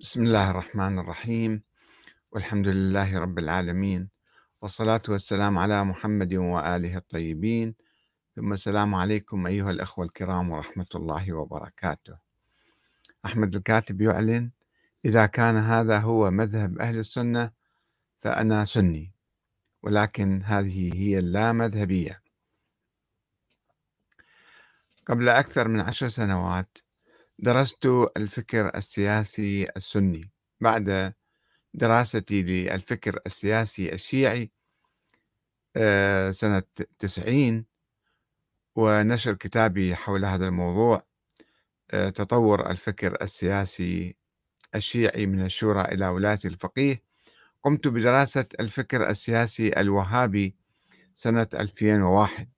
بسم 0.00 0.22
الله 0.22 0.50
الرحمن 0.50 0.98
الرحيم. 0.98 1.62
والحمد 2.32 2.68
لله 2.68 3.18
رب 3.18 3.38
العالمين. 3.38 4.08
والصلاة 4.62 5.02
والسلام 5.08 5.58
على 5.58 5.84
محمد 5.84 6.34
وآله 6.34 6.96
الطيبين. 6.96 7.74
ثم 8.36 8.52
السلام 8.52 8.94
عليكم 8.94 9.46
أيها 9.46 9.70
الأخوة 9.70 10.04
الكرام 10.04 10.50
ورحمة 10.50 10.86
الله 10.94 11.32
وبركاته. 11.32 12.18
أحمد 13.26 13.54
الكاتب 13.56 14.00
يعلن 14.00 14.50
إذا 15.04 15.26
كان 15.26 15.56
هذا 15.56 15.98
هو 15.98 16.30
مذهب 16.30 16.78
أهل 16.78 16.98
السنة 16.98 17.50
فأنا 18.18 18.64
سني 18.64 19.12
ولكن 19.82 20.42
هذه 20.42 20.94
هي 20.94 21.18
اللامذهبية 21.18 22.22
قبل 25.06 25.28
أكثر 25.28 25.68
من 25.68 25.80
عشر 25.80 26.08
سنوات 26.08 26.78
درست 27.38 27.86
الفكر 28.16 28.76
السياسي 28.76 29.68
السني 29.76 30.30
بعد 30.60 31.14
دراستي 31.74 32.42
للفكر 32.42 33.20
السياسي 33.26 33.92
الشيعي 33.92 34.50
آه، 35.76 36.30
سنة 36.30 36.62
تسعين 36.98 37.66
ونشر 38.76 39.34
كتابي 39.34 39.96
حول 39.96 40.24
هذا 40.24 40.46
الموضوع 40.46 41.02
آه، 41.90 42.08
تطور 42.10 42.70
الفكر 42.70 43.22
السياسي 43.22 44.16
الشيعي 44.74 45.26
من 45.26 45.44
الشورى 45.44 45.82
إلى 45.82 46.08
ولاية 46.08 46.38
الفقيه. 46.44 47.02
قمت 47.62 47.88
بدراسة 47.88 48.46
الفكر 48.60 49.10
السياسي 49.10 49.80
الوهابي 49.80 50.56
سنة 51.14 51.48
2001 51.54 52.48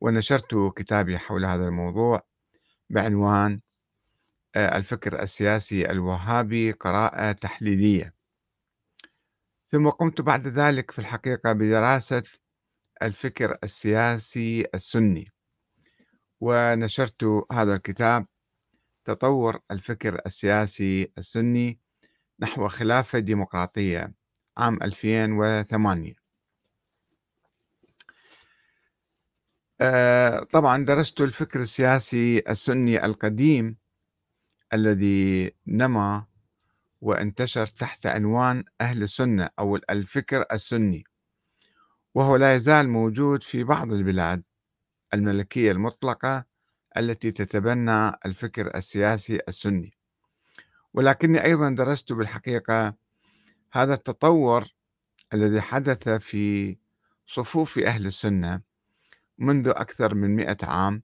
ونشرت 0.00 0.54
كتابي 0.76 1.18
حول 1.18 1.44
هذا 1.44 1.64
الموضوع 1.64 2.22
بعنوان 2.90 3.60
الفكر 4.56 5.22
السياسي 5.22 5.90
الوهابي 5.90 6.72
قراءة 6.72 7.32
تحليلية. 7.32 8.14
ثم 9.68 9.88
قمت 9.88 10.20
بعد 10.20 10.46
ذلك 10.46 10.90
في 10.90 10.98
الحقيقة 10.98 11.52
بدراسة 11.52 12.22
الفكر 13.02 13.58
السياسي 13.64 14.66
السني. 14.74 15.32
ونشرت 16.40 17.24
هذا 17.52 17.74
الكتاب 17.74 18.26
تطور 19.04 19.60
الفكر 19.70 20.20
السياسي 20.26 21.12
السني 21.18 21.80
نحو 22.40 22.68
خلافة 22.68 23.18
ديمقراطية 23.18 24.14
عام 24.56 24.82
2008 24.82 26.14
آه، 29.80 30.38
طبعا 30.40 30.84
درست 30.84 31.20
الفكر 31.20 31.60
السياسي 31.60 32.42
السني 32.48 33.04
القديم 33.04 33.76
الذي 34.72 35.52
نما 35.66 36.26
وانتشر 37.00 37.66
تحت 37.66 38.06
عنوان 38.06 38.64
أهل 38.80 39.02
السنة 39.02 39.50
أو 39.58 39.76
الفكر 39.76 40.44
السني 40.52 41.04
وهو 42.14 42.36
لا 42.36 42.54
يزال 42.54 42.88
موجود 42.88 43.42
في 43.42 43.64
بعض 43.64 43.92
البلاد 43.92 44.42
الملكية 45.14 45.72
المطلقة 45.72 46.44
التي 46.96 47.32
تتبنى 47.32 48.08
الفكر 48.26 48.76
السياسي 48.76 49.40
السني. 49.48 49.92
ولكني 50.94 51.44
أيضا 51.44 51.70
درست 51.70 52.12
بالحقيقة 52.12 52.94
هذا 53.72 53.94
التطور 53.94 54.68
الذي 55.34 55.60
حدث 55.60 56.08
في 56.08 56.76
صفوف 57.26 57.78
أهل 57.78 58.06
السنة 58.06 58.60
منذ 59.38 59.68
أكثر 59.68 60.14
من 60.14 60.36
مئة 60.36 60.56
عام 60.62 61.02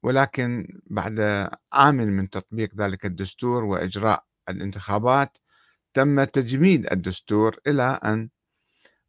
ولكن 0.03 0.79
بعد 0.85 1.49
عام 1.73 1.95
من 1.95 2.29
تطبيق 2.29 2.75
ذلك 2.75 3.05
الدستور 3.05 3.63
وإجراء 3.63 4.23
الانتخابات 4.49 5.37
تم 5.93 6.23
تجميد 6.23 6.91
الدستور 6.91 7.59
إلى 7.67 7.99
أن 8.03 8.29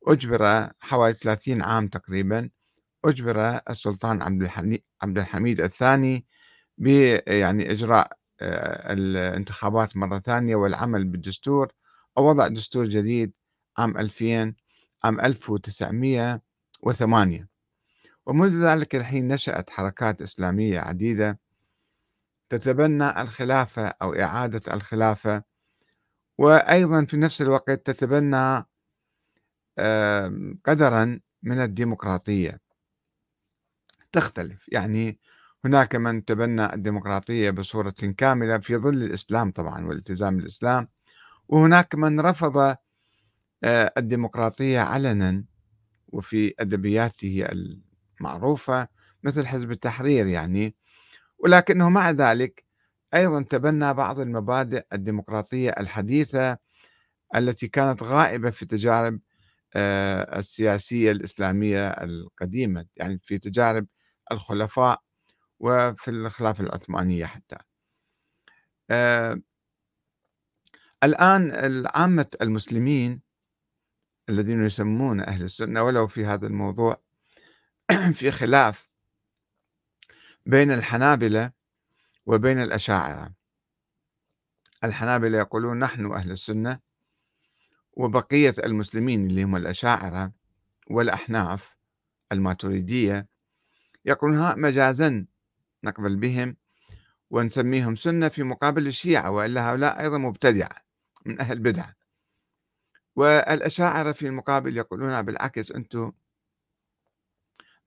أجبر 0.06 0.70
حوالي 0.80 1.14
30 1.14 1.62
عام 1.62 1.88
تقريبا 1.88 2.50
أجبر 3.04 3.60
السلطان 3.70 4.22
عبد 5.02 5.18
الحميد 5.18 5.60
الثاني 5.60 6.26
ب 6.78 6.86
يعني 7.26 7.72
إجراء 7.72 8.20
آه، 8.42 8.92
الانتخابات 8.92 9.96
مرة 9.96 10.18
ثانية 10.18 10.56
والعمل 10.56 11.04
بالدستور. 11.04 11.72
أو 12.18 12.28
وضع 12.28 12.48
دستور 12.48 12.86
جديد 12.86 13.32
عام 13.78 13.98
2000 13.98 14.54
عام 15.04 15.20
1908 15.20 17.48
ومنذ 18.30 18.66
ذلك 18.66 18.94
الحين 18.94 19.28
نشأت 19.28 19.70
حركات 19.70 20.22
إسلامية 20.22 20.80
عديدة 20.80 21.38
تتبنى 22.50 23.20
الخلافة 23.20 23.86
أو 24.02 24.14
إعادة 24.14 24.74
الخلافة 24.74 25.42
وأيضا 26.38 27.04
في 27.04 27.16
نفس 27.16 27.42
الوقت 27.42 27.70
تتبنى 27.70 28.64
قدرا 30.64 31.20
من 31.42 31.62
الديمقراطية. 31.62 32.60
تختلف 34.12 34.68
يعني 34.68 35.18
هناك 35.64 35.96
من 35.96 36.24
تبنى 36.24 36.74
الديمقراطية 36.74 37.50
بصورة 37.50 37.94
كاملة 38.18 38.58
في 38.58 38.76
ظل 38.76 39.02
الإسلام 39.02 39.50
طبعا 39.50 39.86
والالتزام 39.86 40.36
بالإسلام 40.36 40.88
وهناك 41.48 41.94
من 41.94 42.20
رفض 42.20 42.76
آه، 43.64 43.92
الديمقراطية 43.98 44.80
علنا 44.80 45.44
وفي 46.08 46.54
أدبياته 46.60 47.44
معروفة 48.22 48.88
مثل 49.22 49.46
حزب 49.46 49.70
التحرير 49.70 50.26
يعني 50.26 50.76
ولكنه 51.38 51.88
مع 51.90 52.10
ذلك 52.10 52.64
أيضا 53.14 53.42
تبنى 53.42 53.94
بعض 53.94 54.20
المبادئ 54.20 54.84
الديمقراطية 54.92 55.70
الحديثة 55.70 56.58
التي 57.36 57.68
كانت 57.68 58.02
غائبة 58.02 58.50
في 58.50 58.66
تجارب 58.66 59.20
آه، 59.76 60.38
السياسية 60.38 61.12
الإسلامية 61.12 61.88
القديمة 61.88 62.86
يعني 62.96 63.20
في 63.24 63.38
تجارب 63.38 63.86
الخلفاء 64.32 65.02
وفي 65.60 66.08
الخلافة 66.08 66.64
العثمانية 66.64 67.26
حتى. 67.26 67.56
آه، 68.90 69.40
الآن 71.04 71.52
عامة 71.94 72.26
المسلمين 72.42 73.22
الذين 74.28 74.66
يسمون 74.66 75.20
أهل 75.20 75.42
السنة 75.42 75.82
ولو 75.82 76.08
في 76.08 76.24
هذا 76.24 76.46
الموضوع 76.46 77.02
في 78.18 78.30
خلاف 78.30 78.88
بين 80.46 80.70
الحنابلة 80.70 81.52
وبين 82.26 82.62
الأشاعرة. 82.62 83.34
الحنابلة 84.84 85.38
يقولون 85.38 85.78
نحن 85.78 86.12
أهل 86.12 86.30
السنة 86.30 86.78
وبقية 87.92 88.54
المسلمين 88.64 89.26
اللي 89.26 89.42
هم 89.42 89.56
الأشاعرة 89.56 90.32
والأحناف 90.90 91.76
الماتريدية 92.32 93.28
يقولون 94.04 94.38
ها 94.38 94.54
مجازا 94.54 95.26
نقبل 95.84 96.16
بهم 96.16 96.56
ونسميهم 97.30 97.96
سنة 97.96 98.28
في 98.28 98.42
مقابل 98.42 98.86
الشيعة 98.86 99.30
وإلا 99.30 99.70
هؤلاء 99.70 100.00
أيضا 100.00 100.18
مبتدعة 100.18 100.76
من 101.26 101.40
أهل 101.40 101.58
بدعة. 101.58 101.94
والأشاعرة 103.16 104.12
في 104.12 104.26
المقابل 104.26 104.76
يقولون 104.76 105.22
بالعكس 105.22 105.72
أنتم 105.72 106.12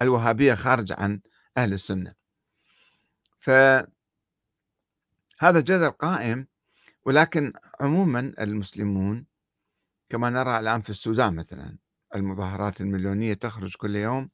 الوهابية 0.04 0.54
خارج 0.54 0.92
عن 0.92 1.20
أهل 1.58 1.74
السنة. 1.74 2.14
فهذا 3.40 3.88
جدل 5.42 5.92
قائم 5.92 6.48
ولكن 7.06 7.54
عموما 7.82 8.34
المسلمون 8.40 9.26
كما 10.10 10.30
نرى 10.30 10.60
الآن 10.60 10.82
في 10.82 10.90
السودان 10.90 11.36
مثلا 11.36 11.78
المظاهرات 12.16 12.82
المليونية 12.82 13.34
تخرج 13.34 13.76
كل 13.76 13.96
يوم 13.96 14.30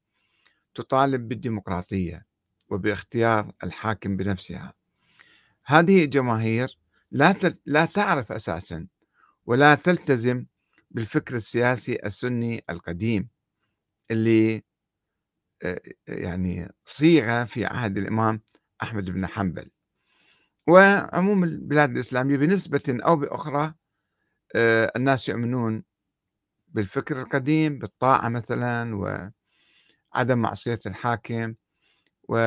تطالب 0.75 1.27
بالديمقراطية 1.27 2.25
وباختيار 2.69 3.51
الحاكم 3.63 4.17
بنفسها. 4.17 4.73
هذه 5.65 6.03
الجماهير 6.03 6.77
لا 7.11 7.35
لا 7.65 7.85
تعرف 7.85 8.31
أساسا 8.31 8.87
ولا 9.45 9.75
تلتزم 9.75 10.45
بالفكر 10.91 11.35
السياسي 11.35 11.99
السني 12.05 12.63
القديم 12.69 13.29
اللي 14.11 14.63
يعني 16.07 16.71
صيغة 16.85 17.45
في 17.45 17.65
عهد 17.65 17.97
الإمام 17.97 18.41
أحمد 18.83 19.09
بن 19.09 19.27
حنبل. 19.27 19.69
وعموم 20.67 21.43
البلاد 21.43 21.89
الإسلامية 21.91 22.37
بنسبة 22.37 22.99
أو 23.05 23.15
بأخرى 23.15 23.73
الناس 24.95 25.29
يؤمنون 25.29 25.83
بالفكر 26.67 27.21
القديم 27.21 27.79
بالطاعة 27.79 28.29
مثلا 28.29 28.95
وعدم 28.95 30.39
معصية 30.39 30.79
الحاكم 30.85 31.55
و 32.29 32.37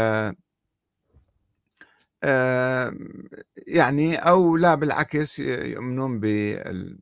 آه، 2.25 2.95
يعني 3.57 4.17
أو 4.17 4.57
لا 4.57 4.75
بالعكس 4.75 5.39
يؤمنون 5.39 6.21
بالمطالبة 6.21 7.01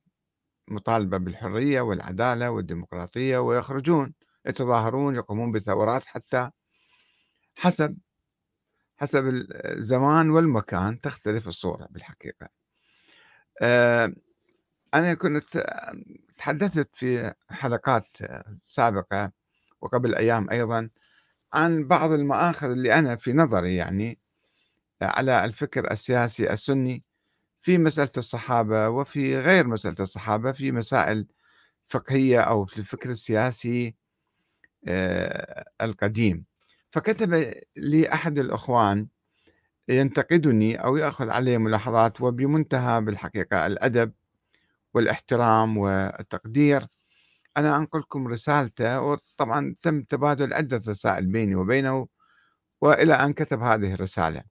بالحرية 1.19 1.81
والعدالة 1.81 2.51
والديمقراطية 2.51 3.39
ويخرجون 3.39 4.15
يتظاهرون 4.47 5.15
يقومون 5.15 5.53
بثورات 5.53 6.07
حتى 6.07 6.51
حسب 7.57 7.99
حسب 8.97 9.29
الزمان 9.65 10.31
والمكان 10.31 10.99
تختلف 10.99 11.49
الصورة 11.49 11.89
بالحقيقة. 11.91 12.49
آه، 13.63 14.13
أنا 14.95 15.15
كنت 15.15 15.65
تحدثت 16.39 16.89
في 16.95 17.35
حلقات 17.51 18.07
سابقة 18.63 19.33
وقبل 19.81 20.15
أيام 20.15 20.51
أيضا 20.51 20.91
عن 21.53 21.87
بعض 21.87 22.13
المآخذ 22.13 22.71
اللي 22.71 22.95
أنا 22.95 23.17
في 23.17 23.33
نظري 23.33 23.77
يعني 23.77 24.19
على 25.03 25.45
الفكر 25.45 25.91
السياسي 25.93 26.53
السني 26.53 27.05
في 27.61 27.79
مسألة 27.79 28.13
الصحابة 28.17 28.89
وفي 28.89 29.39
غير 29.39 29.67
مسألة 29.67 29.97
الصحابة 30.01 30.53
في 30.53 30.73
مسائل 30.73 31.27
فقهية 31.87 32.41
أو 32.41 32.67
في 32.67 32.79
الفكر 32.79 33.11
السياسي 33.11 33.97
القديم. 35.83 36.45
فكتب 36.91 37.55
لي 37.77 38.13
أحد 38.13 38.39
الأخوان 38.39 39.09
ينتقدني 39.89 40.77
أو 40.85 40.97
يأخذ 40.97 41.31
علي 41.31 41.59
ملاحظات 41.59 42.21
وبمنتهى 42.21 43.01
بالحقيقة 43.01 43.67
الأدب 43.67 44.13
والاحترام 44.95 45.79
والتقدير. 45.79 46.87
أنا 47.57 47.77
أنقل 47.77 48.01
لكم 48.01 48.29
رسالته 48.29 49.01
وطبعا 49.01 49.75
تم 49.83 50.03
تبادل 50.03 50.55
عدة 50.55 50.83
رسائل 50.89 51.27
بيني 51.27 51.55
وبينه 51.55 52.09
وإلى 52.81 53.15
أن 53.15 53.33
كتب 53.33 53.61
هذه 53.61 53.95
الرسالة. 53.95 54.43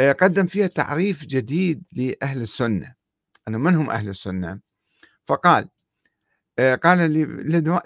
آه، 0.00 0.12
قدم 0.12 0.46
فيها 0.46 0.66
تعريف 0.66 1.26
جديد 1.26 1.84
لأهل 1.92 2.42
السنة. 2.42 2.94
أنه 3.48 3.58
من 3.58 3.74
هم 3.74 3.90
أهل 3.90 4.08
السنة؟ 4.08 4.60
فقال 5.26 5.64
آه، 5.64 5.68
قال 6.60 7.10
لي 7.10 7.24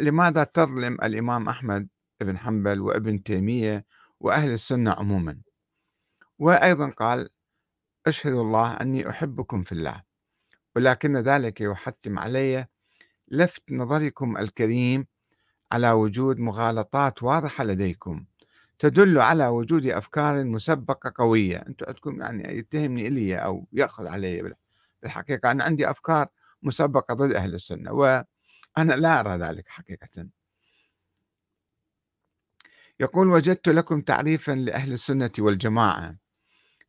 لماذا 0.00 0.44
تظلم 0.44 0.94
الإمام 0.94 1.48
أحمد 1.48 1.88
بن 2.20 2.38
حنبل 2.38 2.80
وابن 2.80 3.22
تيمية 3.22 3.84
وأهل 4.20 4.52
السنة 4.52 4.90
عموما؟ 4.90 5.40
وأيضا 6.38 6.90
قال 6.90 7.28
أشهد 8.06 8.32
الله 8.32 8.74
أني 8.74 9.10
أحبكم 9.10 9.62
في 9.62 9.72
الله 9.72 10.02
ولكن 10.76 11.16
ذلك 11.16 11.60
يحتم 11.60 12.18
علي. 12.18 12.66
لفت 13.28 13.72
نظركم 13.72 14.36
الكريم 14.36 15.06
على 15.72 15.90
وجود 15.90 16.38
مغالطات 16.38 17.22
واضحة 17.22 17.64
لديكم 17.64 18.24
تدل 18.78 19.18
على 19.18 19.46
وجود 19.46 19.86
أفكار 19.86 20.44
مسبقة 20.44 21.12
قوية. 21.16 21.56
أنتم 21.56 21.86
عندكم 21.86 22.20
يعني 22.20 22.58
يتهمني 22.58 23.08
إلي 23.08 23.36
أو 23.36 23.66
يأخذ 23.72 24.06
علي 24.06 24.54
بالحقيقة 25.02 25.50
أنا 25.50 25.64
عندي 25.64 25.90
أفكار 25.90 26.26
مسبقة 26.62 27.14
ضد 27.14 27.32
أهل 27.32 27.54
السنة 27.54 27.92
وأنا 28.76 28.92
لا 28.92 29.20
أرى 29.20 29.36
ذلك 29.36 29.68
حقيقة. 29.68 30.28
يقول 33.00 33.28
وجدت 33.28 33.68
لكم 33.68 34.00
تعريفا 34.00 34.52
لأهل 34.52 34.92
السنة 34.92 35.30
والجماعة. 35.38 36.16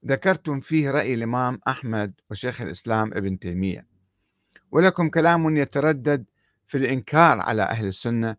ذكرتم 0.06 0.60
فيه 0.60 0.92
رأي 0.92 1.14
الإمام 1.14 1.60
أحمد 1.68 2.14
وشيخ 2.30 2.62
الإسلام 2.62 3.14
ابن 3.14 3.40
تيمية. 3.40 3.88
ولكم 4.72 5.10
كلام 5.10 5.58
يتردد 5.58 6.26
في 6.68 6.78
الإنكار 6.78 7.40
على 7.40 7.64
أهل 7.64 7.88
السنة. 7.88 8.36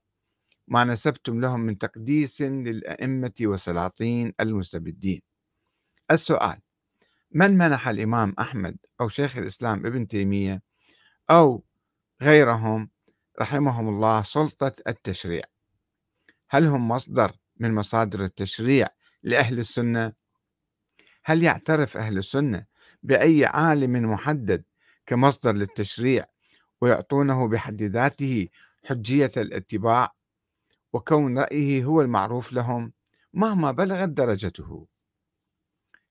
ما 0.69 0.85
نسبتم 0.85 1.41
لهم 1.41 1.61
من 1.61 1.79
تقديس 1.79 2.43
للأئمة 2.43 3.33
وسلاطين 3.41 4.33
المستبدين. 4.41 5.23
السؤال 6.11 6.59
من 7.31 7.59
منح 7.59 7.89
الإمام 7.89 8.35
أحمد 8.39 8.77
أو 9.01 9.09
شيخ 9.09 9.37
الإسلام 9.37 9.87
ابن 9.87 10.09
تيمية 10.09 10.63
أو 11.31 11.65
غيرهم 12.23 12.91
رحمهم 13.41 13.89
الله 13.89 14.23
سلطة 14.23 14.73
التشريع. 14.89 15.43
هل 16.49 16.67
هم 16.67 16.89
مصدر 16.89 17.33
من 17.57 17.75
مصادر 17.75 18.25
التشريع 18.25 18.89
لأهل 19.23 19.59
السنة؟ 19.59 20.13
هل 21.25 21.43
يعترف 21.43 21.97
أهل 21.97 22.19
السنة 22.19 22.67
بأي 23.03 23.45
عالم 23.45 24.13
محدد 24.13 24.65
كمصدر 25.07 25.53
للتشريع 25.53 26.25
ويعطونه 26.81 27.49
بحد 27.49 27.83
ذاته 27.83 28.49
حجية 28.85 29.33
الاتباع؟ 29.37 30.15
وكون 30.93 31.39
رأيه 31.39 31.85
هو 31.85 32.03
المعروف 32.03 32.53
لهم 32.53 32.93
مهما 33.35 33.73
بلغت 33.73 34.09
درجته. 34.09 34.87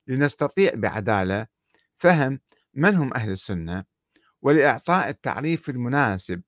لنستطيع 0.07 0.71
بعدالة 0.75 1.48
فهم 1.98 2.39
من 2.74 2.95
هم 2.95 3.13
أهل 3.13 3.31
السنة 3.31 3.83
ولإعطاء 4.42 5.10
التعريف 5.10 5.69
المناسب 5.69 6.42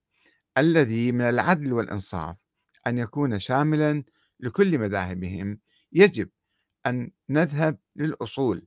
الذي 0.57 1.11
من 1.11 1.21
العدل 1.21 1.73
والإنصاف 1.73 2.37
أن 2.87 2.97
يكون 2.97 3.39
شاملا 3.39 4.03
لكل 4.39 4.77
مذاهبهم 4.77 5.59
يجب 5.91 6.29
أن 6.85 7.11
نذهب 7.29 7.77
للأصول 7.95 8.65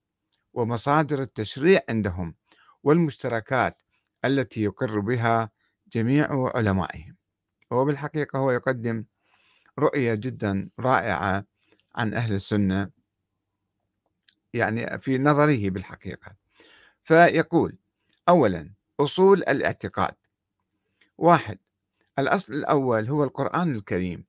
ومصادر 0.53 1.23
التشريع 1.23 1.81
عندهم 1.89 2.35
والمشتركات 2.83 3.77
التي 4.25 4.63
يقر 4.63 5.01
بها 5.01 5.51
جميع 5.93 6.51
علمائهم. 6.55 7.17
هو 7.73 7.85
بالحقيقة 7.85 8.39
هو 8.39 8.51
يقدم 8.51 9.05
رؤية 9.79 10.15
جدا 10.15 10.71
رائعة 10.79 11.45
عن 11.95 12.15
أهل 12.15 12.35
السنة 12.35 12.91
يعني 14.55 14.99
في 14.99 15.19
نظره 15.19 15.71
بالحقيقة. 15.71 16.37
فيقول 17.05 17.79
أولا 18.29 18.71
أصول 19.01 19.39
الاعتقاد. 19.39 20.15
واحد 21.19 21.59
الأصل 22.20 22.55
الأول 22.55 23.08
هو 23.08 23.25
القرآن 23.25 23.75
الكريم 23.75 24.25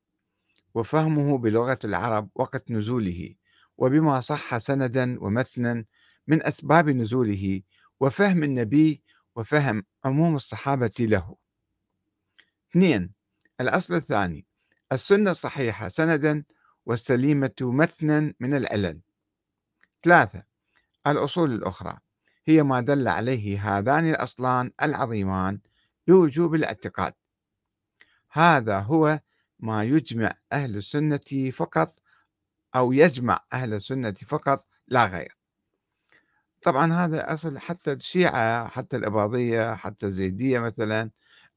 وفهمه 0.74 1.38
بلغة 1.38 1.80
العرب 1.84 2.30
وقت 2.36 2.72
نزوله 2.72 3.36
وبما 3.78 4.20
صح 4.20 4.58
سندا 4.58 5.18
ومثنا 5.24 5.86
من 6.28 6.44
أسباب 6.46 6.90
نزوله 6.90 7.62
وفهم 8.00 8.44
النبي 8.44 9.04
وفهم 9.36 9.84
عموم 10.06 10.36
الصحابة 10.36 10.92
له. 11.00 11.36
اثنين 12.72 13.14
الأصل 13.62 13.96
الثاني 13.96 14.46
السنة 14.92 15.32
الصحيحة 15.32 15.88
سندا 15.88 16.44
والسليمة 16.86 17.56
مثنا 17.62 18.34
من 18.40 18.54
العلل 18.54 19.02
ثلاثة 20.04 20.44
الأصول 21.08 21.52
الأخرى 21.54 21.98
هي 22.46 22.64
ما 22.64 22.82
دل 22.82 23.08
عليه 23.08 23.78
هذان 23.78 24.10
الأصلان 24.10 24.72
العظيمان 24.82 25.60
بوجوب 26.08 26.56
الاعتقاد. 26.56 27.14
هذا 28.32 28.80
هو 28.80 29.20
ما 29.60 29.84
يجمع 29.84 30.34
أهل 30.52 30.78
السنة 30.78 31.52
فقط 31.54 32.00
أو 32.76 32.92
يجمع 32.94 33.40
أهل 33.54 33.74
السنة 33.74 34.12
فقط 34.12 34.68
لا 34.88 35.06
غير. 35.06 35.38
طبعا 36.62 36.94
هذا 36.94 37.34
أصل 37.34 37.60
حتى 37.60 37.94
الشيعة 37.94 38.68
حتى 38.68 38.98
الإباضية 38.98 39.76
حتى 39.76 40.06
الزيدية 40.06 40.60
مثلا 40.60 41.12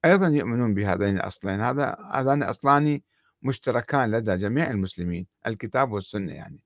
أيضا 0.04 0.28
يؤمنون 0.28 0.74
بهذين 0.74 1.16
الأصلين. 1.16 1.60
هذا 1.60 1.96
هذان 2.12 2.42
أصلان 2.42 3.00
مشتركان 3.42 4.10
لدى 4.10 4.36
جميع 4.36 4.70
المسلمين 4.70 5.26
الكتاب 5.46 5.92
والسنة 5.92 6.32
يعني. 6.32 6.60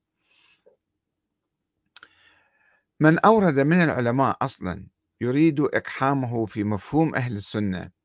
من 3.01 3.19
أورد 3.19 3.61
من 3.61 3.83
العلماء 3.83 4.37
أصلا 4.43 4.87
يريد 5.21 5.61
إقحامه 5.61 6.47
في 6.47 6.65
مفهوم 6.65 7.15
أهل 7.15 7.37
السنة 7.37 7.98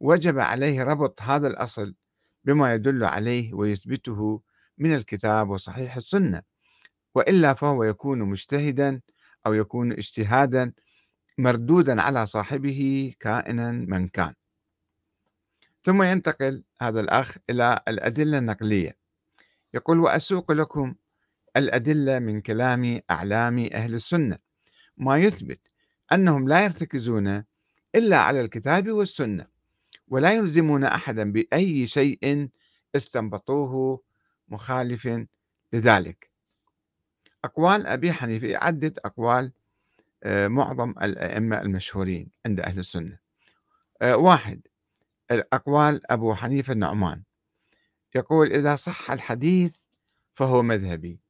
وجب 0.00 0.38
عليه 0.38 0.82
ربط 0.82 1.22
هذا 1.22 1.48
الأصل 1.48 1.94
بما 2.44 2.74
يدل 2.74 3.04
عليه 3.04 3.54
ويثبته 3.54 4.42
من 4.78 4.94
الكتاب 4.94 5.50
وصحيح 5.50 5.96
السنة. 5.96 6.42
وإلا 7.14 7.54
فهو 7.54 7.84
يكون 7.84 8.18
مجتهدا 8.18 9.00
أو 9.46 9.54
يكون 9.54 9.92
اجتهادا 9.92 10.72
مردودا 11.38 12.02
على 12.02 12.26
صاحبه 12.26 13.12
كائنا 13.20 13.72
من 13.72 14.08
كان. 14.08 14.34
ثم 15.82 16.02
ينتقل 16.02 16.62
هذا 16.80 17.00
الأخ 17.00 17.36
إلى 17.50 17.80
الأدلة 17.88 18.38
النقلية. 18.38 18.96
يقول 19.74 20.00
وأسوق 20.00 20.52
لكم 20.52 20.94
الأدلة 21.56 22.18
من 22.18 22.40
كلام 22.40 23.00
أعلام 23.10 23.68
أهل 23.72 23.94
السنة. 23.94 24.38
ما 24.96 25.18
يثبت 25.18 25.60
أنهم 26.12 26.48
لا 26.48 26.64
يرتكزون 26.64 27.44
إلا 27.94 28.18
على 28.18 28.40
الكتاب 28.40 28.90
والسنة. 28.90 29.55
ولا 30.08 30.32
يلزمون 30.32 30.84
أحدا 30.84 31.32
بأي 31.32 31.86
شيء 31.86 32.48
استنبطوه 32.96 34.02
مخالف 34.48 35.26
لذلك. 35.72 36.30
أقوال 37.44 37.86
أبي 37.86 38.12
حنيفة 38.12 38.46
يعدد 38.46 38.98
أقوال 39.04 39.52
آه، 40.24 40.48
معظم 40.48 40.90
الأئمة 40.90 41.60
المشهورين 41.60 42.28
عند 42.46 42.60
أهل 42.60 42.78
السنة. 42.78 43.18
آه، 44.02 44.16
واحد 44.16 44.60
أقوال 45.30 46.12
أبو 46.12 46.34
حنيفة 46.34 46.72
النعمان 46.72 47.22
يقول 48.14 48.52
إذا 48.52 48.76
صح 48.76 49.10
الحديث 49.10 49.76
فهو 50.34 50.62
مذهبي. 50.62 51.20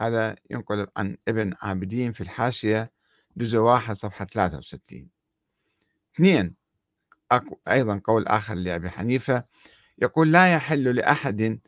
هذا 0.00 0.36
ينقل 0.50 0.86
عن 0.96 1.16
ابن 1.28 1.54
عابدين 1.62 2.12
في 2.12 2.20
الحاشية 2.20 2.92
جزء 3.36 3.58
واحد 3.58 3.96
صفحة 3.96 4.24
63 4.24 5.08
اثنين 6.14 6.54
أيضا 7.68 8.00
قول 8.04 8.26
آخر 8.26 8.54
لأبي 8.54 8.90
حنيفة 8.90 9.44
يقول 9.98 10.32
لا 10.32 10.54
يحل 10.54 10.96
لأحد 10.96 11.60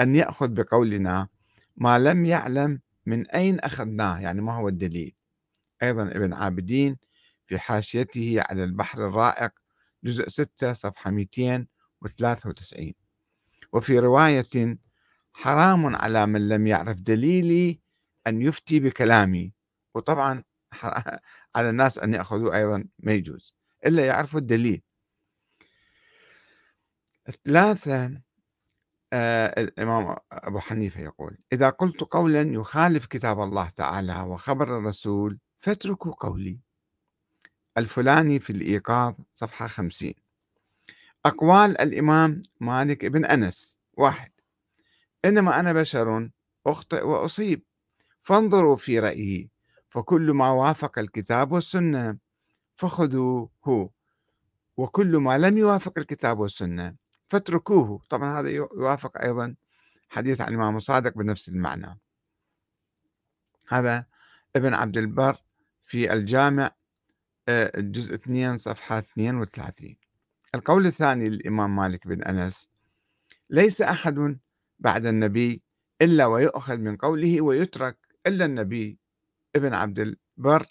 أن 0.00 0.16
يأخذ 0.16 0.48
بقولنا 0.48 1.28
ما 1.76 1.98
لم 1.98 2.26
يعلم 2.26 2.80
من 3.06 3.30
أين 3.30 3.60
أخذناه 3.60 4.20
يعني 4.20 4.40
ما 4.40 4.52
هو 4.52 4.68
الدليل؟ 4.68 5.14
أيضا 5.82 6.02
ابن 6.02 6.32
عابدين 6.32 6.98
في 7.46 7.58
حاشيته 7.58 8.36
على 8.50 8.64
البحر 8.64 9.08
الرائق 9.08 9.50
جزء 10.04 10.28
6 10.28 10.72
صفحة 10.72 11.10
293 11.10 12.94
وفي 13.72 13.98
رواية 13.98 14.78
حرام 15.32 15.96
على 15.96 16.26
من 16.26 16.48
لم 16.48 16.66
يعرف 16.66 16.96
دليلي 17.00 17.80
أن 18.26 18.42
يفتي 18.42 18.80
بكلامي. 18.80 19.52
وطبعا 19.94 20.44
على 21.56 21.70
الناس 21.70 21.98
أن 21.98 22.14
يأخذوا 22.14 22.56
أيضا 22.56 22.84
ما 22.98 23.12
يجوز 23.12 23.54
إلا 23.86 24.06
يعرفوا 24.06 24.40
الدليل. 24.40 24.82
ثلاثة 27.44 28.20
آه 29.12 29.62
الإمام 29.62 30.16
أبو 30.32 30.58
حنيفة 30.58 31.00
يقول 31.00 31.38
إذا 31.52 31.68
قلت 31.70 32.00
قولا 32.00 32.42
يخالف 32.42 33.06
كتاب 33.06 33.40
الله 33.40 33.68
تعالى 33.68 34.20
وخبر 34.20 34.78
الرسول 34.78 35.38
فاتركوا 35.60 36.12
قولي. 36.12 36.58
الفلاني 37.78 38.40
في 38.40 38.50
الإيقاظ 38.50 39.14
صفحة 39.34 39.66
خمسين. 39.66 40.14
أقوال 41.24 41.80
الإمام 41.80 42.42
مالك 42.60 43.04
بن 43.04 43.24
أنس 43.24 43.76
واحد 43.94 44.30
إنما 45.24 45.60
أنا 45.60 45.72
بشر 45.72 46.30
أخطئ 46.66 47.02
وأصيب. 47.06 47.62
فانظروا 48.22 48.76
في 48.76 48.98
رأيه 48.98 49.48
فكل 49.88 50.30
ما 50.32 50.50
وافق 50.50 50.98
الكتاب 50.98 51.52
والسنة 51.52 52.18
فخذوه 52.76 53.50
وكل 54.76 55.16
ما 55.16 55.38
لم 55.38 55.58
يوافق 55.58 55.98
الكتاب 55.98 56.38
والسنة 56.38 57.01
فاتركوه. 57.32 58.02
طبعا 58.10 58.40
هذا 58.40 58.48
يوافق 58.50 59.22
أيضا 59.22 59.54
حديث 60.08 60.40
عن 60.40 60.48
الإمام 60.48 60.76
الصادق 60.76 61.14
بنفس 61.18 61.48
المعنى. 61.48 61.98
هذا 63.68 64.06
ابن 64.56 64.74
عبد 64.74 64.96
البر 64.96 65.36
في 65.84 66.12
الجامع 66.12 66.70
آه، 67.48 67.72
الجزء 67.78 68.14
2 68.14 68.58
صفحة 68.58 68.98
32 68.98 69.96
القول 70.54 70.86
الثاني 70.86 71.28
للإمام 71.28 71.76
مالك 71.76 72.06
بن 72.06 72.22
أنس 72.22 72.68
ليس 73.50 73.82
أحد 73.82 74.38
بعد 74.78 75.06
النبي 75.06 75.62
إلا 76.02 76.26
ويؤخذ 76.26 76.78
من 76.78 76.96
قوله 76.96 77.40
ويترك 77.40 77.98
إلا 78.26 78.44
النبي 78.44 78.98
ابن 79.56 79.74
عبد 79.74 79.98
البر 80.38 80.66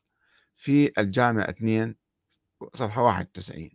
في 0.56 0.92
الجامع 0.98 1.50
2 1.50 1.96
صفحة 2.74 3.02
91 3.02 3.70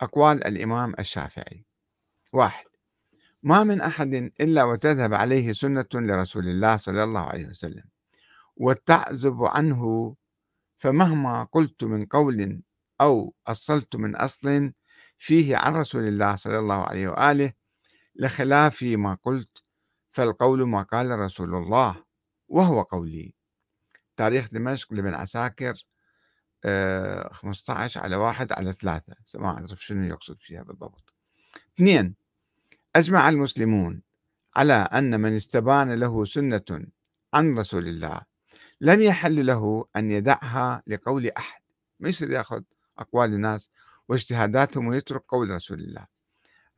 أقوال 0.00 0.46
الإمام 0.46 0.94
الشافعي. 0.98 1.67
واحد. 2.32 2.64
ما 3.42 3.64
من 3.64 3.80
أحد 3.80 4.14
إلا 4.40 4.64
وتذهب 4.64 5.14
عليه 5.14 5.52
سنة 5.52 5.88
لرسول 5.94 6.48
الله 6.48 6.76
صلى 6.76 7.04
الله 7.04 7.20
عليه 7.20 7.46
وسلم 7.46 7.84
وتعزب 8.56 9.42
عنه 9.42 10.14
فمهما 10.78 11.44
قلت 11.44 11.84
من 11.84 12.06
قول 12.06 12.62
أو 13.00 13.34
أصلت 13.46 13.96
من 13.96 14.16
أصل 14.16 14.72
فيه 15.18 15.56
عن 15.56 15.74
رسول 15.76 16.08
الله 16.08 16.36
صلى 16.36 16.58
الله 16.58 16.82
عليه 16.84 17.08
وآله 17.08 17.52
لخلاف 18.14 18.82
ما 18.82 19.14
قلت 19.14 19.62
فالقول 20.10 20.68
ما 20.68 20.82
قال 20.82 21.18
رسول 21.18 21.54
الله 21.54 22.04
وهو 22.48 22.82
قولي. 22.82 23.34
تاريخ 24.16 24.48
دمشق 24.52 24.92
لابن 24.92 25.14
عساكر 25.14 25.74
15 27.32 28.00
آه، 28.00 28.04
على 28.04 28.16
واحد 28.16 28.52
على 28.52 28.72
ثلاثة 28.72 29.14
ما 29.34 29.46
أعرف 29.48 29.84
شنو 29.84 30.04
يقصد 30.08 30.36
فيها 30.40 30.62
بالضبط. 30.62 31.07
اثنين 31.74 32.14
أجمع 32.96 33.28
المسلمون 33.28 34.02
على 34.56 34.72
أن 34.72 35.20
من 35.20 35.36
استبان 35.36 35.94
له 35.94 36.24
سنة 36.24 36.86
عن 37.34 37.58
رسول 37.58 37.88
الله 37.88 38.20
لم 38.80 39.02
يحل 39.02 39.46
له 39.46 39.84
أن 39.96 40.10
يدعها 40.10 40.82
لقول 40.86 41.26
أحد 41.26 41.60
ما 42.00 42.08
يصير 42.08 42.30
يأخذ 42.30 42.62
أقوال 42.98 43.34
الناس 43.34 43.70
واجتهاداتهم 44.08 44.86
ويترك 44.86 45.24
قول 45.28 45.50
رسول 45.50 45.80
الله. 45.80 46.06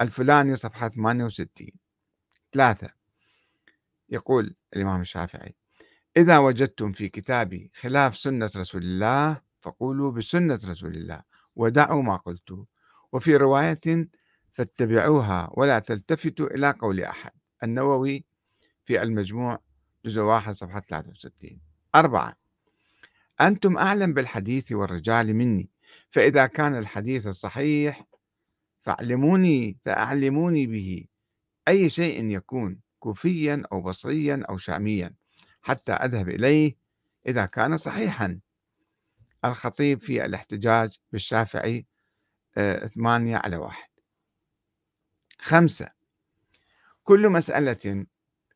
الفلاني 0.01 0.57
صفحة 0.57 0.89
68 0.89 1.71
ثلاثة 2.53 2.91
يقول 4.09 4.55
الإمام 4.77 5.01
الشافعي 5.01 5.55
إذا 6.17 6.39
وجدتم 6.39 6.93
في 6.93 7.09
كتابي 7.09 7.71
خلاف 7.75 8.17
سنة 8.17 8.51
رسول 8.57 8.83
الله 8.83 9.41
فقولوا 9.61 10.13
بسنة 10.13 10.59
رسول 10.65 10.95
الله 10.97 11.23
ودعوا 11.57 12.03
ما 12.03 12.17
قلت. 12.17 12.67
وفي 13.13 13.37
رواية 13.37 14.09
فاتبعوها 14.53 15.51
ولا 15.53 15.79
تلتفتوا 15.79 16.47
إلى 16.47 16.71
قول 16.71 17.01
أحد. 17.01 17.33
النووي 17.63 18.25
في 18.85 19.03
المجموع 19.03 19.59
جزء 20.05 20.21
واحد 20.21 20.55
صفحة 20.55 20.81
63 20.81 21.61
أربعة 21.95 22.37
أنتم 23.41 23.79
أعلم 23.79 24.15
بالحديث 24.15 24.73
والرجال 24.73 25.35
مني 25.35 25.71
فإذا 26.11 26.47
كان 26.47 26.79
الحديث 26.79 27.27
الصحيح 27.27 28.05
فاعلموني 28.83 29.79
فأعلموني 29.85 30.67
به. 30.67 31.05
أي 31.69 31.91
شيء 31.91 32.25
يكون 32.25 32.81
كوفيا 32.99 33.63
أو 33.73 33.83
بصريا 33.83 34.43
أو 34.49 34.59
شاميا 34.59 35.15
حتى 35.63 35.93
أذهب 35.93 36.29
إليه 36.29 36.77
إذا 37.27 37.47
كان 37.47 37.77
صحيحا. 37.77 38.41
الخطيب 39.45 40.03
في 40.03 40.25
الاحتجاج 40.25 40.99
بالشافعي 41.13 41.87
آه، 42.57 42.87
ثمانية 42.87 43.37
على 43.37 43.57
واحد. 43.57 43.90
خمسة. 45.41 45.89
كل 47.05 47.29
مسألة 47.29 48.07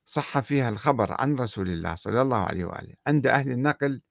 صح 0.04 0.38
فيها 0.38 0.68
الخبر 0.68 1.16
عن 1.20 1.34
رسول 1.34 1.68
الله 1.68 1.94
صلى 1.94 2.22
الله 2.22 2.44
عليه 2.44 2.64
وآله 2.64 2.94
عند 3.06 3.26
أهل 3.26 3.50
النقل 3.50 4.02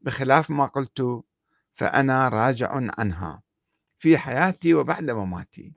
بخلاف 0.00 0.50
ما 0.50 0.66
قلت 0.66 1.22
فأنا 1.72 2.28
راجع 2.28 2.80
عنها 2.98 3.42
في 3.98 4.18
حياتي 4.18 4.74
وبعد 4.74 5.10
مماتي. 5.10 5.74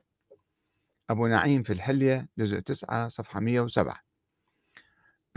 أبو 1.10 1.26
نعيم 1.26 1.62
في 1.62 1.72
الحلية 1.72 2.28
جزء 2.38 2.58
9 2.58 3.08
صفحة 3.08 3.40
107 3.40 4.00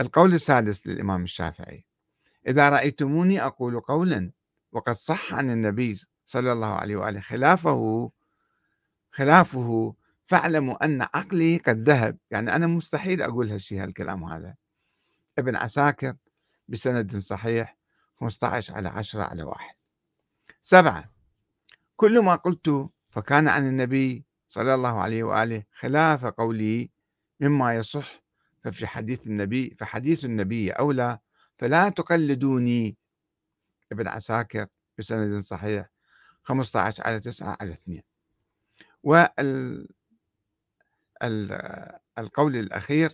القول 0.00 0.34
السادس 0.34 0.86
للإمام 0.86 1.24
الشافعي 1.24 1.84
إذا 2.48 2.68
رأيتموني 2.68 3.42
أقول 3.42 3.80
قولا 3.80 4.32
وقد 4.72 4.94
صح 4.94 5.34
عن 5.34 5.50
النبي 5.50 6.00
صلى 6.26 6.52
الله 6.52 6.74
عليه 6.74 6.96
وآله 6.96 7.20
خلافه 7.20 8.10
خلافه 9.10 9.94
فاعلموا 10.26 10.84
أن 10.84 11.02
عقلي 11.02 11.56
قد 11.56 11.76
ذهب 11.76 12.18
يعني 12.30 12.56
أنا 12.56 12.66
مستحيل 12.66 13.22
أقول 13.22 13.50
هالشيء 13.50 13.82
هالكلام 13.82 14.24
هذا 14.24 14.54
ابن 15.38 15.56
عساكر 15.56 16.16
بسند 16.68 17.16
صحيح 17.16 17.76
15 18.16 18.74
على 18.74 18.88
10 18.88 19.22
على 19.22 19.42
واحد. 19.42 19.74
سبعة 20.62 21.10
كل 21.96 22.18
ما 22.24 22.34
قلت 22.34 22.88
فكان 23.10 23.48
عن 23.48 23.66
النبي 23.66 24.24
صلى 24.48 24.74
الله 24.74 25.00
عليه 25.00 25.22
وآله 25.24 25.62
خلاف 25.72 26.24
قولي 26.24 26.90
مما 27.40 27.74
يصح 27.76 28.22
ففي 28.64 28.86
حديث 28.86 29.26
النبي 29.26 29.76
فحديث 29.78 30.24
النبي 30.24 30.70
أولى 30.70 31.18
فلا 31.58 31.88
تقلدوني. 31.88 32.96
ابن 33.92 34.08
عساكر 34.08 34.66
بسند 34.98 35.40
صحيح 35.42 35.86
15 36.42 37.02
على 37.02 37.20
9 37.20 37.56
على 37.60 37.72
2 37.72 38.02
وال 39.02 39.88
القول 42.18 42.56
الأخير 42.56 43.12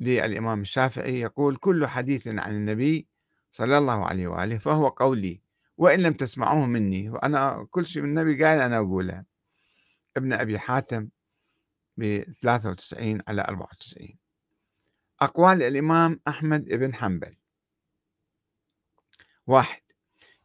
للإمام 0.00 0.60
الشافعي 0.62 1.20
يقول 1.20 1.56
كل 1.56 1.86
حديث 1.86 2.28
عن 2.28 2.50
النبي 2.50 3.06
صلى 3.52 3.78
الله 3.78 4.06
عليه 4.06 4.28
وآله 4.28 4.58
فهو 4.58 4.88
قولي 4.88 5.40
وإن 5.76 6.00
لم 6.00 6.12
تسمعوه 6.12 6.66
مني 6.66 7.10
وأنا 7.10 7.66
كل 7.70 7.86
شيء 7.86 8.02
من 8.02 8.08
النبي 8.08 8.44
قال 8.44 8.58
أنا 8.58 8.78
أقوله. 8.78 9.24
ابن 10.16 10.32
أبي 10.32 10.58
حاتم 10.58 11.08
ب 11.96 12.22
93 12.32 13.20
على 13.28 13.42
94 13.42 14.18
أقوال 15.20 15.62
الإمام 15.62 16.20
أحمد 16.28 16.64
بن 16.64 16.94
حنبل. 16.94 17.36
واحد 19.46 19.82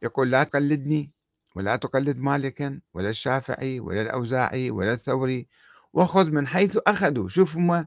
يقول 0.02 0.30
لا 0.30 0.44
تقلدني 0.44 1.12
ولا 1.54 1.76
تقلد 1.76 2.16
مالكا 2.18 2.80
ولا 2.94 3.08
الشافعي 3.08 3.80
ولا 3.80 4.02
الأوزاعي 4.02 4.70
ولا 4.70 4.92
الثوري 4.92 5.48
وخذ 5.92 6.30
من 6.30 6.46
حيث 6.46 6.78
أخذوا. 6.86 7.28
شوف 7.28 7.56
هم 7.56 7.86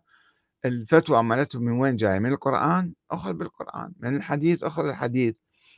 الفتوى 0.65 1.23
مالتهم 1.23 1.61
من 1.61 1.71
وين 1.71 1.95
جاية؟ 1.95 2.19
من 2.19 2.31
القرآن؟ 2.31 2.93
أخذ 3.11 3.33
بالقرآن. 3.33 3.93
من 3.99 4.15
الحديث؟ 4.15 4.63
أخذ 4.63 4.85
الحديث. 4.87 5.35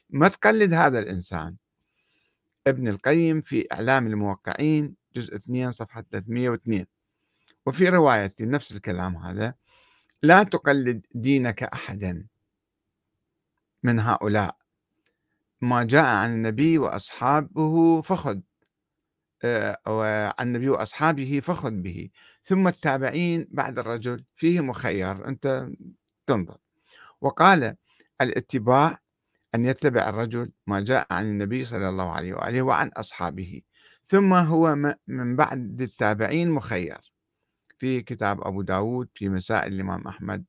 ما 0.10 0.28
تقلد 0.28 0.74
هذا 0.74 1.00
الإنسان. 1.00 1.56
ابن 2.68 2.88
القيم 2.88 3.42
في 3.42 3.68
إعلام 3.72 4.08
الموقعين 4.08 4.96
جزء 5.16 5.36
2 5.36 5.72
صفحة 5.72 6.06
302 6.12 6.86
وفي 7.66 7.90
رواية 7.90 8.34
نفس 8.42 8.72
الكلام 8.72 9.16
هذا 9.18 9.54
لا 10.24 10.44
تقلد 10.44 11.06
دينك 11.16 11.64
أحدا 11.64 12.28
من 13.84 14.00
هؤلاء. 14.00 14.58
ما 15.62 15.84
جاء 15.84 16.06
عن 16.06 16.34
النبي 16.34 16.78
وأصحابه 16.78 18.02
فخذ. 18.02 18.40
وعن 19.88 20.48
النبي 20.48 20.70
وأصحابه 20.70 21.42
فخذ 21.44 21.72
به. 21.72 22.10
ثم 22.44 22.68
التابعين 22.68 23.48
بعد 23.52 23.80
الرجل 23.80 24.24
فيه 24.36 24.62
مخير 24.62 25.28
أنت 25.28 25.70
تنظر. 26.28 26.58
وقال 27.22 27.76
الاتباع 28.22 28.98
أن 29.56 29.66
يتبع 29.66 30.10
الرجل 30.10 30.52
ما 30.68 30.82
جاء 30.82 31.08
عن 31.12 31.26
النبي 31.26 31.66
صلى 31.66 31.90
الله 31.90 32.12
عليه 32.12 32.34
وآله 32.34 32.62
وعن 32.62 32.88
أصحابه. 32.88 33.62
ثم 34.06 34.34
هو 34.34 34.76
من 35.08 35.36
بعد 35.36 35.82
التابعين 35.82 36.50
مخير. 36.52 37.16
في 37.80 38.02
كتاب 38.02 38.48
أبو 38.48 38.62
داود 38.62 39.10
في 39.16 39.30
مسائل 39.30 39.74
الإمام 39.74 40.08
أحمد 40.08 40.46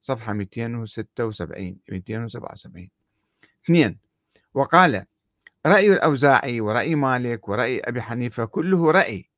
صفحة 0.00 0.32
276 0.32 1.76
277 1.88 2.90
اثنين 3.64 3.98
وقال 4.54 5.04
رأي 5.66 5.92
الأوزاعي 5.92 6.60
ورأي 6.60 6.94
مالك 6.94 7.48
ورأي 7.48 7.80
أبي 7.80 8.02
حنيفة 8.02 8.44
كله 8.44 8.90
رأي 8.90 9.30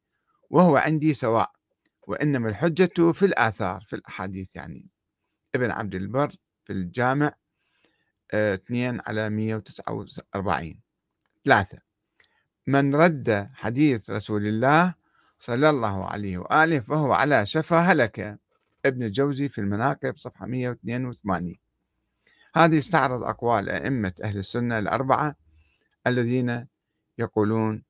وهو 0.51 0.77
عندي 0.77 1.15
سواء 1.15 1.51
وإنما 2.09 2.49
الحجة 2.49 3.13
في 3.13 3.25
الآثار 3.25 3.85
في 3.87 3.97
الأحاديث 3.97 4.57
يعني. 4.57 4.89
ابن 5.55 5.71
عبد 5.71 5.95
البر 5.95 6.37
في 6.65 6.73
الجامع 6.73 7.35
آه، 8.35 8.55
اثنين 8.55 9.01
على 9.07 9.31
149 9.31 10.81
ثلاثة 11.45 11.79
من 12.67 12.95
رد 12.95 13.51
حديث 13.55 14.11
رسول 14.11 14.47
الله 14.47 14.95
صلى 15.39 15.71
الله 15.71 16.07
عليه 16.07 16.39
وآله 16.39 16.81
فهو 16.81 17.13
على 17.13 17.47
شفا 17.47 17.79
هلك. 17.79 18.39
ابن 18.85 19.03
الجوزي 19.03 19.49
في 19.49 19.61
المناقب 19.61 20.17
صفحة 20.17 20.47
182 20.47 21.57
هذه 22.55 22.79
استعرض 22.79 23.23
أقوال 23.23 23.69
أئمة 23.69 24.13
أهل 24.25 24.39
السنة 24.39 24.79
الأربعة 24.79 25.37
الذين 26.07 26.67
يقولون 27.19 27.83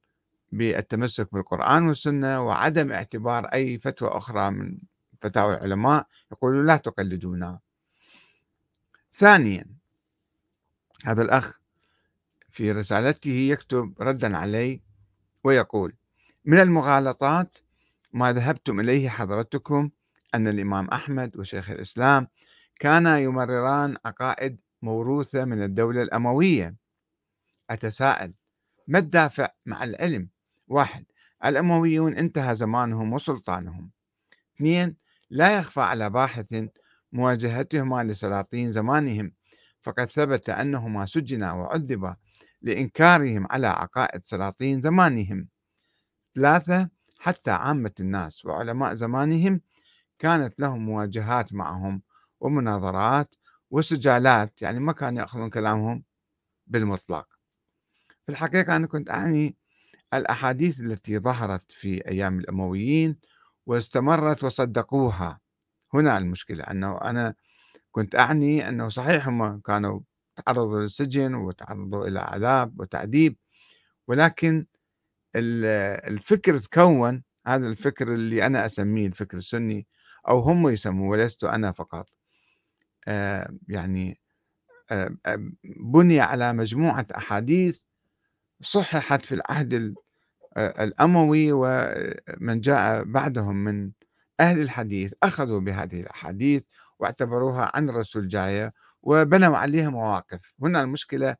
بالتمسك 0.53 1.35
بالقرآن 1.35 1.89
والسنة 1.89 2.47
وعدم 2.47 2.93
اعتبار 2.93 3.45
أي 3.45 3.79
فتوى 3.79 4.09
أخرى 4.09 4.51
من 4.51 4.79
فتاوى 5.21 5.55
العلماء 5.55 6.07
يقولون 6.33 6.67
لا 6.67 6.77
تقلدونا. 6.77 7.61
ثانيا 9.13 9.65
هذا 11.05 11.23
الأخ 11.23 11.61
في 12.51 12.73
رسالته 12.73 13.31
يكتب 13.31 13.95
ردا 14.01 14.37
علي 14.37 14.81
ويقول 15.45 15.95
من 16.45 16.61
المغالطات 16.61 17.59
ما 18.13 18.33
ذهبتم 18.33 18.81
إليه 18.81 19.09
حضرتكم 19.09 19.91
أن 20.35 20.49
الإمام 20.49 20.89
أحمد 20.89 21.37
وشيخ 21.37 21.71
الإسلام 21.71 22.27
كانا 22.81 23.19
يمرران 23.19 23.97
عقائد 24.05 24.61
موروثة 24.83 25.45
من 25.45 25.63
الدولة 25.63 26.03
الأموية 26.03 26.82
أتساءل 27.73 28.35
ما 28.89 28.99
الدافع 28.99 29.49
مع 29.67 29.85
العلم؟ 29.85 30.29
واحد 30.69 31.05
الأمويون 31.45 32.17
انتهى 32.17 32.57
زمانهم 32.57 33.13
وسلطانهم. 33.13 33.91
اثنين 34.57 34.97
لا 35.31 35.59
يخفى 35.59 35.81
على 35.81 36.11
باحث 36.11 36.65
مواجهتهما 37.13 38.05
لسلاطين 38.05 38.73
زمانهم 38.73 39.33
فقد 39.83 40.05
ثبت 40.05 40.49
أنهما 40.49 41.07
سجنا 41.07 41.53
وعذبا 41.53 42.17
لإنكارهم 42.63 43.47
على 43.51 43.67
عقائد 43.67 44.25
سلاطين 44.25 44.81
زمانهم. 44.81 45.49
ثلاثة 46.35 46.89
حتى 47.19 47.51
عامة 47.51 47.93
الناس 48.01 48.45
وعلماء 48.45 48.95
زمانهم 48.95 49.61
كانت 50.19 50.61
لهم 50.61 50.85
مواجهات 50.85 51.53
معهم 51.53 52.03
ومناظرات 52.41 53.35
وسجالات 53.71 54.63
يعني 54.63 54.81
ما 54.81 54.93
كانوا 54.93 55.21
يأخذون 55.21 55.51
كلامهم 55.51 56.05
بالمطلق. 56.67 57.32
في 58.27 58.33
الحقيقة 58.33 58.77
أنا 58.77 58.87
كنت 58.87 59.11
أعني 59.11 59.57
الأحاديث 60.15 60.81
التي 60.81 61.19
ظهرت 61.19 61.73
في 61.73 62.09
أيام 62.09 62.39
الأمويين 62.39 63.17
واستمرت 63.67 64.45
وصدقوها. 64.45 65.41
هنا 65.95 66.19
المشكلة 66.19 66.65
أنه 66.65 66.99
أنا 67.01 67.35
كنت 67.91 68.15
أعني 68.15 68.69
أنه 68.69 68.89
صحيح 68.89 69.29
هم 69.29 69.61
كانوا 69.61 70.01
تعرضوا 70.37 70.81
للسجن 70.81 71.35
وتعرضوا 71.35 72.07
إلى 72.07 72.21
عذاب 72.21 72.81
وتعذيب 72.81 73.37
ولكن 74.09 74.67
الفكر 75.37 76.59
تكون 76.59 77.23
هذا 77.47 77.69
الفكر 77.69 78.15
اللي 78.15 78.47
أنا 78.47 78.67
أسميه 78.67 79.07
الفكر 79.07 79.37
السني 79.37 79.87
أو 80.29 80.41
هم 80.41 80.69
يسموه 80.69 81.09
ولست 81.11 81.45
أنا 81.45 81.73
فقط. 81.73 82.11
آه 83.09 83.55
يعني 83.69 84.21
آه 84.91 85.17
بني 85.65 86.21
على 86.21 86.53
مجموعة 86.53 87.07
أحاديث 87.17 87.81
صححت 88.63 89.27
في 89.27 89.35
العهد 89.35 89.95
الأموي 90.57 91.53
ومن 91.53 92.61
جاء 92.61 93.05
بعدهم 93.05 93.57
من 93.57 93.93
أهل 94.41 94.61
الحديث 94.61 95.15
أخذوا 95.23 95.61
بهذه 95.61 96.01
الأحاديث 96.01 96.65
واعتبروها 96.99 97.71
عن 97.75 97.89
الرسول 97.89 98.29
جاية 98.29 98.73
وبنوا 99.03 99.57
عليها 99.57 99.91
مواقف. 99.91 100.41
هنا 100.63 100.83
المشكلة 100.83 101.37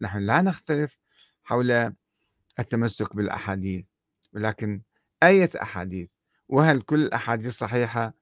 نحن 0.00 0.18
لا 0.18 0.42
نختلف 0.42 0.98
حول 1.42 1.92
التمسك 2.58 3.16
بالأحاديث 3.16 3.86
ولكن 4.32 4.82
أية 5.22 5.50
أحاديث 5.62 6.08
وهل 6.48 6.80
كل 6.80 7.02
الأحاديث 7.02 7.52
صحيحة؟ 7.52 8.14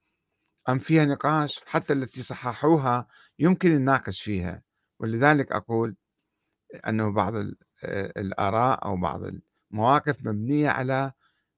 أم 0.69 0.79
فيها 0.79 1.05
نقاش؟ 1.05 1.61
حتى 1.65 1.93
التي 1.93 2.23
صححوها 2.23 3.07
يمكن 3.39 3.71
الناقش 3.71 4.21
فيها. 4.21 4.61
ولذلك 4.99 5.51
أقول 5.51 5.95
أنه 6.87 7.11
بعض 7.11 7.33
الآراء 8.17 8.85
أو 8.85 8.97
بعض 8.97 9.21
المواقف 9.71 10.15
مبنية 10.21 10.69
على 10.69 11.11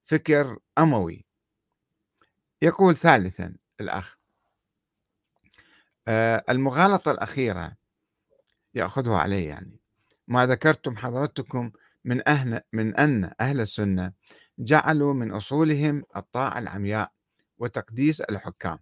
فكر 0.04 0.58
أموي. 0.78 1.24
يقول 2.62 2.96
ثالثا 2.96 3.56
الأخ 3.80 4.16
المغالطة 6.48 7.10
الأخيرة 7.10 7.76
يأخذها 8.74 9.18
عليه 9.18 9.48
يعني. 9.48 9.80
ما 10.28 10.46
ذكرتم 10.46 10.96
حضرتكم 10.96 11.70
من 12.04 12.28
أهل 12.28 12.60
من 12.72 12.96
أن 12.96 13.32
أهل 13.40 13.60
السنة 13.60 14.12
جعلوا 14.58 15.14
من 15.14 15.32
أصولهم 15.32 16.04
الطاعة 16.16 16.58
العمياء 16.58 17.12
وتقديس 17.58 18.20
الحكام. 18.20 18.78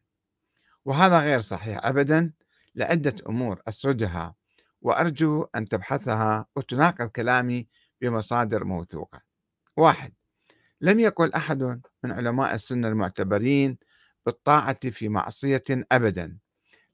وهذا 0.85 1.19
غير 1.19 1.41
صحيح 1.41 1.87
أبدا 1.87 2.33
لعدة 2.75 3.15
أمور 3.29 3.63
أسردها 3.69 4.35
وأرجو 4.85 5.47
أن 5.57 5.65
تبحثها 5.65 6.47
وتناقض 6.57 7.09
كلامي 7.09 7.69
بمصادر 8.01 8.65
موثوقة. 8.65 9.21
واحد 9.77 10.13
لم 10.81 11.01
يقل 11.01 11.33
أحد 11.33 11.63
من 12.05 12.13
علماء 12.13 12.55
السنة 12.55 12.89
المعتبرين 12.89 13.79
بالطاعة 14.27 14.91
في 14.91 15.09
معصية 15.09 15.63
أبدا 15.93 16.39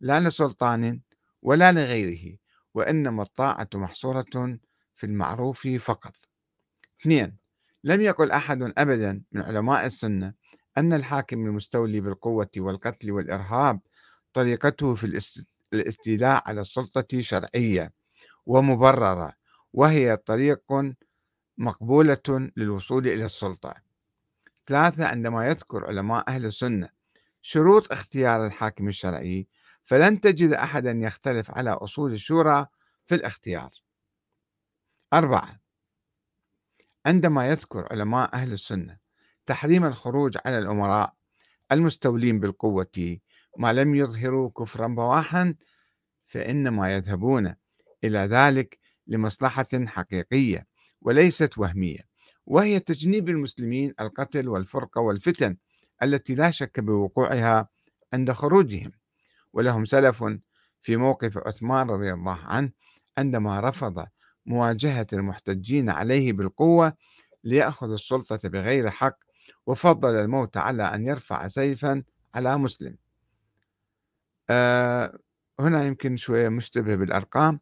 لا 0.00 0.20
لسلطان 0.20 1.00
ولا 1.42 1.72
لغيره 1.72 2.36
وإنما 2.74 3.22
الطاعة 3.22 3.68
محصورة 3.74 4.58
في 4.94 5.06
المعروف 5.06 5.68
فقط. 5.68 6.16
اثنين 7.00 7.36
لم 7.84 8.00
يقل 8.00 8.30
أحد 8.30 8.72
أبدا 8.78 9.22
من 9.32 9.42
علماء 9.42 9.86
السنة 9.86 10.34
أن 10.78 10.92
الحاكم 10.92 11.46
المستولي 11.46 12.00
بالقوة 12.00 12.50
والقتل 12.56 13.12
والإرهاب 13.12 13.80
طريقته 14.32 14.94
في 14.94 15.04
الاستيلاء 15.74 16.42
على 16.46 16.60
السلطة 16.60 17.20
شرعية 17.20 17.92
ومبررة 18.46 19.32
وهي 19.72 20.16
طريق 20.16 20.62
مقبولة 21.58 22.50
للوصول 22.56 23.06
إلى 23.06 23.24
السلطة. 23.24 23.74
ثلاثة 24.66 25.06
عندما 25.06 25.46
يذكر 25.46 25.86
علماء 25.86 26.24
أهل 26.28 26.46
السنة 26.46 26.88
شروط 27.42 27.92
اختيار 27.92 28.46
الحاكم 28.46 28.88
الشرعي 28.88 29.46
فلن 29.84 30.20
تجد 30.20 30.52
أحدا 30.52 30.90
يختلف 30.90 31.50
على 31.50 31.70
أصول 31.70 32.12
الشورى 32.12 32.66
في 33.06 33.14
الاختيار. 33.14 33.70
أربعة 35.12 35.60
عندما 37.06 37.48
يذكر 37.48 37.88
علماء 37.90 38.34
أهل 38.34 38.52
السنة 38.52 38.98
تحريم 39.46 39.84
الخروج 39.84 40.38
على 40.44 40.58
الأمراء 40.58 41.14
المستولين 41.72 42.40
بالقوة 42.40 43.18
ما 43.58 43.72
لم 43.72 43.94
يظهروا 43.94 44.50
كفرا 44.50 44.88
بواحا 44.88 45.54
فإنما 46.26 46.94
يذهبون 46.94 47.54
إلى 48.04 48.18
ذلك 48.18 48.78
لمصلحة 49.06 49.86
حقيقية 49.86 50.66
وليست 51.00 51.58
وهمية 51.58 52.10
وهي 52.46 52.80
تجنيب 52.80 53.28
المسلمين 53.28 53.94
القتل 54.00 54.48
والفرقة 54.48 55.00
والفتن 55.00 55.56
التي 56.02 56.34
لا 56.34 56.50
شك 56.50 56.80
بوقوعها 56.80 57.68
عند 58.12 58.32
خروجهم. 58.32 58.92
ولهم 59.52 59.84
سلف 59.84 60.24
في 60.82 60.96
موقف 60.96 61.38
عثمان 61.38 61.90
رضي 61.90 62.12
الله 62.12 62.38
عنه 62.38 62.70
عندما 63.18 63.60
رفض 63.60 64.06
مواجهة 64.46 65.06
المحتجين 65.12 65.90
عليه 65.90 66.32
بالقوة 66.32 66.92
ليأخذ 67.44 67.92
السلطة 67.92 68.48
بغير 68.48 68.90
حق 68.90 69.16
وفضل 69.66 70.14
الموت 70.14 70.56
على 70.56 70.82
أن 70.82 71.06
يرفع 71.06 71.48
سيفا 71.48 72.02
على 72.34 72.56
مسلم. 72.56 72.96
هنا 75.60 75.84
يمكن 75.86 76.16
شوية 76.16 76.48
مشتبه 76.48 76.94
بالأرقام. 76.94 77.60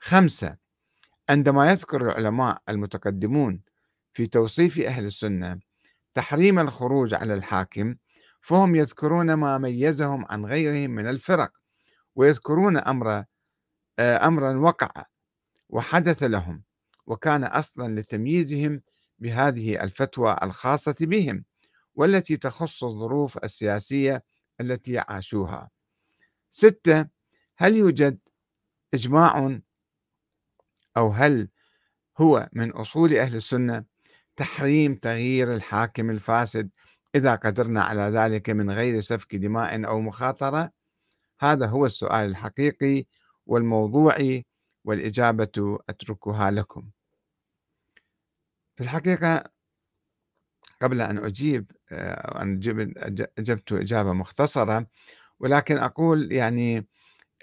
خمسة 0.00 0.56
عندما 1.30 1.70
يذكر 1.70 2.02
العلماء 2.02 2.62
المتقدمون 2.68 3.62
في 4.12 4.26
توصيف 4.26 4.78
أهل 4.78 5.06
السنة 5.06 5.60
تحريم 6.14 6.58
الخروج 6.58 7.14
على 7.14 7.34
الحاكم 7.34 7.96
فهم 8.40 8.76
يذكرون 8.76 9.34
ما 9.34 9.58
ميزهم 9.58 10.24
عن 10.30 10.44
غيرهم 10.46 10.90
من 10.90 11.08
الفرق 11.08 11.52
ويذكرون 12.16 12.76
أمر 12.76 13.24
آه، 13.98 14.26
أمرا 14.26 14.56
وقع 14.58 15.04
وحدث 15.68 16.22
لهم 16.22 16.62
وكان 17.06 17.44
أصلا 17.44 18.00
لتمييزهم 18.00 18.82
بهذه 19.18 19.82
الفتوى 19.82 20.36
الخاصة 20.42 20.96
بهم 21.00 21.44
والتي 21.94 22.36
تخص 22.36 22.84
الظروف 22.84 23.38
السياسية 23.44 24.24
التي 24.60 24.98
عاشوها. 24.98 25.70
ستة 26.50 27.06
هل 27.56 27.76
يوجد 27.76 28.18
إجماع 28.94 29.60
أو 30.96 31.08
هل 31.08 31.48
هو 32.20 32.48
من 32.52 32.70
أصول 32.70 33.16
أهل 33.16 33.36
السنة 33.36 33.84
تحريم 34.36 34.94
تغيير 34.94 35.54
الحاكم 35.54 36.10
الفاسد 36.10 36.70
إذا 37.14 37.34
قدرنا 37.34 37.82
على 37.82 38.00
ذلك 38.00 38.50
من 38.50 38.70
غير 38.70 39.00
سفك 39.00 39.36
دماء 39.36 39.86
أو 39.86 40.00
مخاطرة؟ 40.00 40.72
هذا 41.40 41.66
هو 41.66 41.86
السؤال 41.86 42.30
الحقيقي 42.30 43.04
والموضوعي 43.46 44.46
والإجابة 44.84 45.78
أتركها 45.88 46.50
لكم. 46.50 46.90
في 48.76 48.82
الحقيقة 48.84 49.44
قبل 50.82 51.00
أن 51.00 51.18
أجيب 51.18 51.72
أن 51.92 52.60
أجبت 53.38 53.72
إجابة 53.72 54.12
مختصرة 54.12 54.86
ولكن 55.40 55.78
أقول 55.78 56.32
يعني 56.32 56.86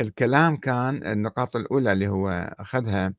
الكلام 0.02 0.58
كان 0.58 1.08
النقاط 1.08 1.56
الأولى 1.56 1.92
اللي 1.92 2.08
هو 2.08 2.56
أخذها 2.60 3.14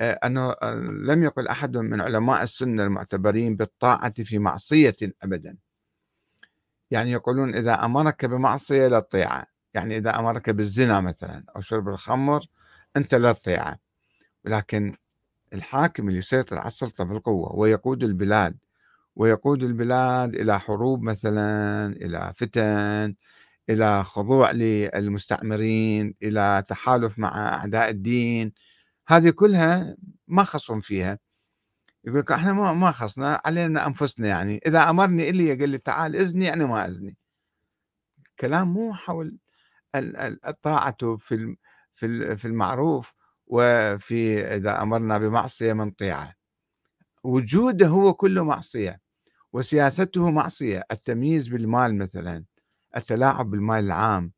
آه، 0.00 0.12
أنه 0.24 0.50
آه، 0.50 0.74
لم 0.74 1.22
يقل 1.22 1.48
أحد 1.48 1.76
من 1.76 2.00
علماء 2.00 2.42
السنة 2.42 2.82
المعتبرين 2.82 3.56
بالطاعة 3.56 4.10
في 4.10 4.38
معصية 4.38 4.96
أبدا. 5.22 5.56
يعني 6.90 7.12
يقولون 7.12 7.54
إذا 7.54 7.84
أمرك 7.84 8.24
بمعصية 8.24 8.88
لا 8.88 9.00
تطيعه. 9.00 9.46
يعني 9.74 9.96
إذا 9.96 10.18
أمرك 10.18 10.50
بالزنا 10.50 11.00
مثلا 11.00 11.44
أو 11.56 11.60
شرب 11.60 11.88
الخمر 11.88 12.46
أنت 12.96 13.14
لا 13.14 13.32
تطيعه. 13.32 13.78
ولكن 14.44 14.96
الحاكم 15.52 16.08
اللي 16.08 16.18
يسيطر 16.18 16.58
على 16.58 16.66
السلطة 16.66 17.04
بالقوة 17.04 17.56
ويقود 17.56 18.02
البلاد 18.04 18.58
ويقود 19.16 19.62
البلاد 19.62 20.34
إلى 20.34 20.60
حروب 20.60 21.02
مثلا 21.02 21.86
إلى 21.86 22.32
فتن 22.36 23.14
إلى 23.70 24.04
خضوع 24.04 24.50
للمستعمرين 24.50 26.14
إلى 26.22 26.62
تحالف 26.68 27.18
مع 27.18 27.54
أعداء 27.54 27.90
الدين. 27.90 28.52
هذه 29.08 29.30
كلها 29.30 29.96
ما 30.28 30.44
خصهم 30.44 30.80
فيها. 30.80 31.18
يقول 32.04 32.20
لك 32.20 32.32
إحنا 32.32 32.52
ما 32.52 32.72
ما 32.72 32.90
خصنا 32.92 33.40
علينا 33.44 33.86
أنفسنا 33.86 34.28
يعني. 34.28 34.60
إذا 34.66 34.90
أمرني 34.90 35.30
إلي 35.30 35.54
قال 35.54 35.68
لي 35.68 35.78
تعال 35.78 36.16
إذني 36.16 36.44
يعني 36.44 36.64
ما 36.64 36.86
إذني. 36.86 37.16
كلام 38.40 38.68
مو 38.72 38.94
حول 38.94 39.38
الطاعة 40.46 41.16
في 41.16 41.56
في 42.36 42.44
المعروف 42.44 43.14
وفي 43.46 44.40
إذا 44.54 44.82
أمرنا 44.82 45.18
بمعصية 45.18 45.72
من 45.72 45.90
طيعة. 45.90 46.34
وجوده 47.24 47.86
هو 47.86 48.14
كله 48.14 48.44
معصية 48.44 49.00
وسياسته 49.52 50.30
معصية. 50.30 50.82
التمييز 50.92 51.48
بالمال 51.48 51.98
مثلا. 51.98 52.44
التلاعب 52.96 53.50
بالمال 53.50 53.84
العام 53.84 54.32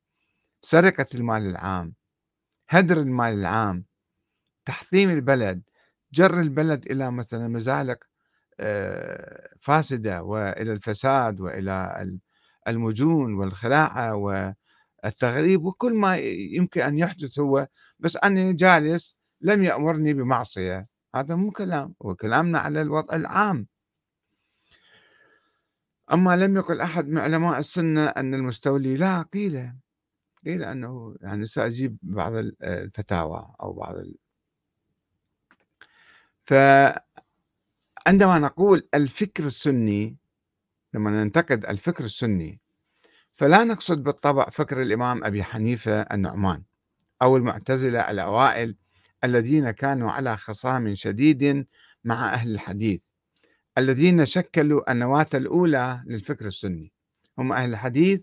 سرقة 0.62 1.06
المال 1.14 1.46
العام 1.46 1.94
هدر 2.70 2.98
المال 3.00 3.34
العام 3.34 3.84
تحطيم 4.66 5.10
البلد 5.10 5.62
جر 6.12 6.40
البلد 6.40 6.86
إلى 6.92 7.10
مثلا 7.10 7.48
مزالق 7.48 7.98
آه، 8.60 9.48
فاسدة 9.60 10.22
وإلى 10.22 10.72
الفساد 10.72 11.40
وإلى 11.40 12.04
المجون 12.68 13.34
والخلاعة 13.34 14.14
التغريب 15.04 15.64
وكل 15.64 15.94
ما 15.94 16.16
يمكن 16.56 16.80
أن 16.80 16.98
يحدث 16.98 17.38
هو 17.38 17.68
بس 17.98 18.16
أني 18.24 18.52
جالس 18.52 19.16
لم 19.40 19.64
يأمرني 19.64 20.14
بمعصية. 20.14 20.86
هذا 21.16 21.34
مو 21.36 21.50
كلام 21.50 21.94
هو 22.06 22.14
كلامنا 22.14 22.58
على 22.58 22.82
الوضع 22.82 23.16
العام. 23.16 23.66
أما 26.12 26.36
لم 26.36 26.56
يقل 26.56 26.80
أحد 26.80 27.08
من 27.08 27.18
علماء 27.18 27.58
السنة 27.58 28.06
أن 28.06 28.34
المستولي 28.34 28.96
لا 28.96 29.22
قيل 29.22 29.72
قيل 30.44 30.64
أنه 30.64 31.16
يعني 31.20 31.46
سأجيب 31.46 31.98
بعض 32.02 32.32
الفتاوى 32.62 33.54
أو 33.62 33.72
بعض 33.72 33.96
ال... 33.96 34.14
فعندما 36.44 38.38
نقول 38.38 38.88
الفكر 38.94 39.46
السني 39.46 40.16
لما 40.94 41.10
ننتقد 41.10 41.66
الفكر 41.66 42.04
السني 42.04 42.60
فلا 43.32 43.64
نقصد 43.64 44.02
بالطبع 44.02 44.44
فكر 44.44 44.82
الإمام 44.82 45.24
أبي 45.24 45.42
حنيفة 45.42 46.00
النعمان 46.02 46.62
أو 47.22 47.36
المعتزلة 47.36 48.10
الأوائل 48.10 48.76
الذين 49.24 49.70
كانوا 49.70 50.10
على 50.10 50.36
خصام 50.36 50.94
شديد 50.94 51.66
مع 52.04 52.34
أهل 52.34 52.50
الحديث. 52.54 53.09
الذين 53.78 54.26
شكلوا 54.26 54.92
النواة 54.92 55.26
الأولى 55.34 56.02
للفكر 56.06 56.46
السني. 56.46 56.92
هم 57.38 57.52
أهل 57.52 57.70
الحديث 57.70 58.22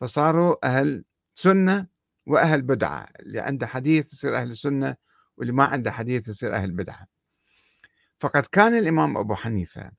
فصاروا 0.00 0.66
أهل 0.66 1.04
سنة 1.34 1.86
وأهل 2.26 2.62
بدعة. 2.62 3.08
اللي 3.20 3.40
عنده 3.40 3.66
حديث 3.66 4.12
يصير 4.12 4.36
أهل 4.36 4.50
السنة 4.50 4.96
واللي 5.36 5.52
ما 5.52 5.64
عنده 5.64 5.90
حديث 5.90 6.28
يصير 6.28 6.54
أهل 6.54 6.70
بدعة. 6.70 7.06
فقد 8.20 8.42
كان 8.42 8.78
الإمام 8.78 9.16
أبو 9.16 9.34
حنيفة 9.34 9.90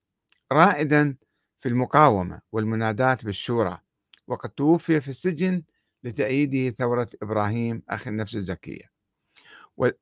رائدا 0.51 1.17
في 1.59 1.69
المقاومة 1.69 2.41
والمناداة 2.51 3.17
بالشورى 3.23 3.77
وقد 4.27 4.49
توفي 4.49 5.01
في 5.01 5.09
السجن 5.09 5.63
لتأييده 6.03 6.75
ثورة 6.75 7.07
إبراهيم 7.21 7.83
أخي 7.89 8.09
النفس 8.09 8.35
الزكية. 8.35 8.91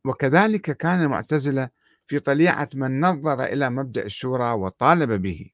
وكذلك 0.06 0.62
كان 0.62 1.02
المعتزلة 1.02 1.70
في 2.08 2.20
طليعة 2.20 2.70
من 2.74 3.02
نظر 3.02 3.44
إلى 3.44 3.70
مبدأ 3.70 4.06
الشورى 4.06 4.52
وطالب 4.52 5.22
به. 5.22 5.50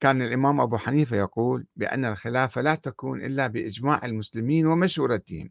كان 0.00 0.22
الإمام 0.22 0.60
أبو 0.60 0.76
حنيفة 0.76 1.16
يقول 1.16 1.66
بأن 1.76 2.04
الخلافة 2.04 2.60
لا 2.60 2.74
تكون 2.74 3.24
إلا 3.24 3.46
بإجماع 3.46 4.00
المسلمين 4.04 4.66
ومشورتهم 4.66 5.50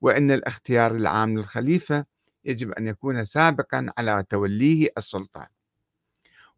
وأن 0.00 0.30
الاختيار 0.30 0.94
العام 0.94 1.38
للخليفة 1.38 2.04
يجب 2.44 2.70
أن 2.70 2.86
يكون 2.86 3.24
سابقا 3.24 3.86
على 3.98 4.24
توليه 4.28 4.88
السلطة 4.98 5.48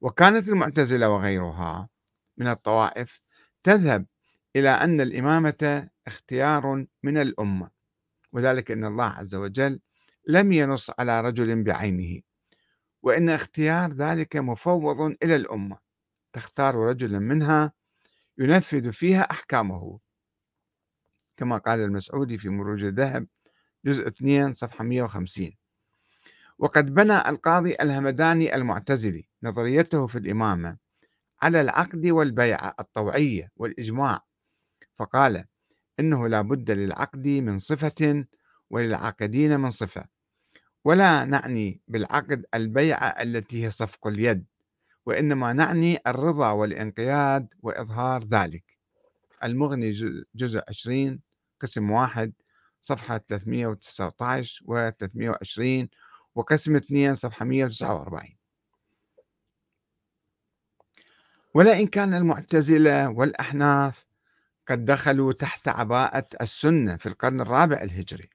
وكانت 0.00 0.48
المعتزلة 0.48 1.10
وغيرها 1.10 1.88
من 2.36 2.48
الطوائف 2.48 3.20
تذهب 3.62 4.06
إلى 4.56 4.70
أن 4.70 5.00
الإمامة 5.00 5.88
اختيار 6.06 6.86
من 7.02 7.18
الأمة 7.18 7.70
وذلك 8.32 8.70
أن 8.70 8.84
الله 8.84 9.04
عز 9.04 9.34
وجل 9.34 9.80
لم 10.28 10.52
ينص 10.52 10.90
على 10.98 11.20
رجل 11.20 11.64
بعينه 11.64 12.20
وإن 13.02 13.30
اختيار 13.30 13.92
ذلك 13.92 14.36
مفوض 14.36 15.16
إلى 15.22 15.36
الأمة. 15.36 15.78
تختار 16.32 16.74
رجلا 16.74 17.18
منها 17.18 17.72
ينفذ 18.38 18.92
فيها 18.92 19.20
أحكامه. 19.20 19.98
كما 21.36 21.58
قال 21.58 21.80
المسعودي 21.80 22.38
في 22.38 22.48
مروج 22.48 22.84
الذهب 22.84 23.26
جزء 23.84 24.08
2 24.08 24.54
صفحة 24.54 24.84
150 24.84 25.52
وقد 26.58 26.94
بنى 26.94 27.28
القاضي 27.28 27.74
الهمداني 27.80 28.54
المعتزلي 28.54 29.28
نظريته 29.42 30.06
في 30.06 30.18
الإمامة 30.18 30.76
على 31.42 31.60
العقد 31.60 32.06
والبيعة 32.06 32.74
الطوعية 32.80 33.50
والإجماع. 33.56 34.20
فقال 34.98 35.44
إنه 36.00 36.28
لا 36.28 36.42
بد 36.42 36.70
للعقد 36.70 37.26
من 37.26 37.58
صفة 37.58 38.24
وللعاقدين 38.70 39.60
من 39.60 39.70
صفة. 39.70 40.13
ولا 40.84 41.24
نعني 41.24 41.80
بالعقد 41.88 42.44
البيعة 42.54 43.06
التي 43.08 43.64
هي 43.64 43.70
صفق 43.70 44.06
اليد 44.06 44.44
وإنما 45.06 45.52
نعني 45.52 45.98
الرضا 46.06 46.50
والانقياد 46.50 47.48
وإظهار 47.62 48.24
ذلك. 48.24 48.64
المغني 49.44 49.90
جزء 50.34 50.62
20 50.68 51.20
قسم 51.60 51.90
واحد 51.90 52.32
صفحة 52.82 53.20
319 53.28 54.64
و 54.66 54.90
320 54.90 55.88
وقسم 56.34 56.76
2 56.76 57.14
صفحة 57.14 57.44
149 57.44 58.36
ولئن 61.54 61.86
كان 61.86 62.14
المعتزلة 62.14 63.08
والأحناف 63.08 64.06
قد 64.66 64.84
دخلوا 64.84 65.32
تحت 65.32 65.68
عباءة 65.68 66.26
السنة 66.40 66.96
في 66.96 67.06
القرن 67.08 67.40
الرابع 67.40 67.82
الهجري 67.82 68.33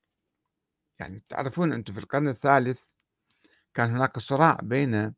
يعني 0.99 1.23
تعرفون 1.29 1.73
أنتم 1.73 1.93
في 1.93 1.99
القرن 1.99 2.27
الثالث 2.27 2.91
كان 3.73 3.89
هناك 3.89 4.19
صراع 4.19 4.57
بين 4.63 5.13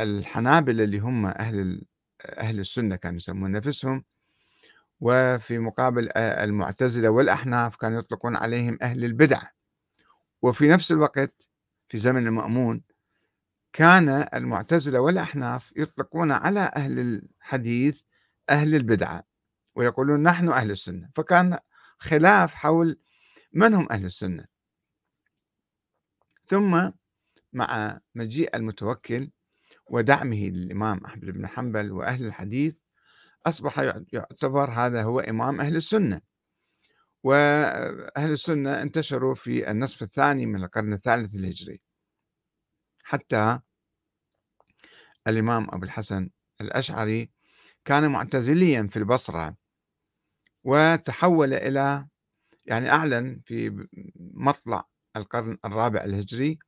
الحنابلة 0.00 0.84
اللي 0.84 0.98
هم 0.98 1.26
أهل 1.26 1.82
أهل 2.24 2.60
السنة 2.60 2.96
كانوا 2.96 3.16
يسمون 3.16 3.52
نفسهم 3.52 4.04
وفي 5.00 5.58
مقابل 5.58 6.10
المعتزلة 6.16 7.08
والأحناف 7.08 7.76
كانوا 7.76 7.98
يطلقون 7.98 8.36
عليهم 8.36 8.78
أهل 8.82 9.04
البدعة 9.04 9.50
وفي 10.42 10.68
نفس 10.68 10.92
الوقت 10.92 11.48
في 11.88 11.98
زمن 11.98 12.26
المأمون 12.26 12.82
كان 13.72 14.28
المعتزلة 14.34 15.00
والأحناف 15.00 15.72
يطلقون 15.76 16.32
على 16.32 16.72
أهل 16.76 16.98
الحديث 16.98 18.00
أهل 18.50 18.74
البدعة 18.74 19.22
ويقولون 19.74 20.22
نحن 20.22 20.48
أهل 20.48 20.70
السنة. 20.70 21.10
فكان 21.14 21.58
خلاف 21.98 22.54
حول 22.54 22.98
من 23.54 23.74
هم 23.74 23.88
أهل 23.90 24.04
السنة؟ 24.04 24.46
ثم 26.46 26.90
مع 27.52 28.00
مجيء 28.14 28.56
المتوكل 28.56 29.30
ودعمه 29.86 30.48
للإمام 30.48 31.04
أحمد 31.04 31.24
بن 31.24 31.46
حنبل 31.46 31.92
وأهل 31.92 32.26
الحديث 32.26 32.76
أصبح 33.46 33.78
يعتبر 34.12 34.70
هذا 34.70 35.02
هو 35.02 35.20
إمام 35.20 35.60
أهل 35.60 35.76
السنة. 35.76 36.20
وأهل 37.22 38.32
السنة 38.32 38.82
انتشروا 38.82 39.34
في 39.34 39.70
النصف 39.70 40.02
الثاني 40.02 40.46
من 40.46 40.64
القرن 40.64 40.92
الثالث 40.92 41.34
الهجري 41.34 41.80
حتى 43.04 43.60
الإمام 45.26 45.66
أبو 45.70 45.84
الحسن 45.84 46.30
الأشعري 46.60 47.30
كان 47.84 48.10
معتزليا 48.10 48.88
في 48.90 48.96
البصرة 48.96 49.56
وتحول 50.64 51.54
إلى 51.54 52.08
يعني 52.66 52.90
أعلن 52.90 53.40
في 53.46 53.86
مطلع 54.16 54.84
القرن 55.16 55.58
الرابع 55.64 56.04
الهجري 56.04 56.58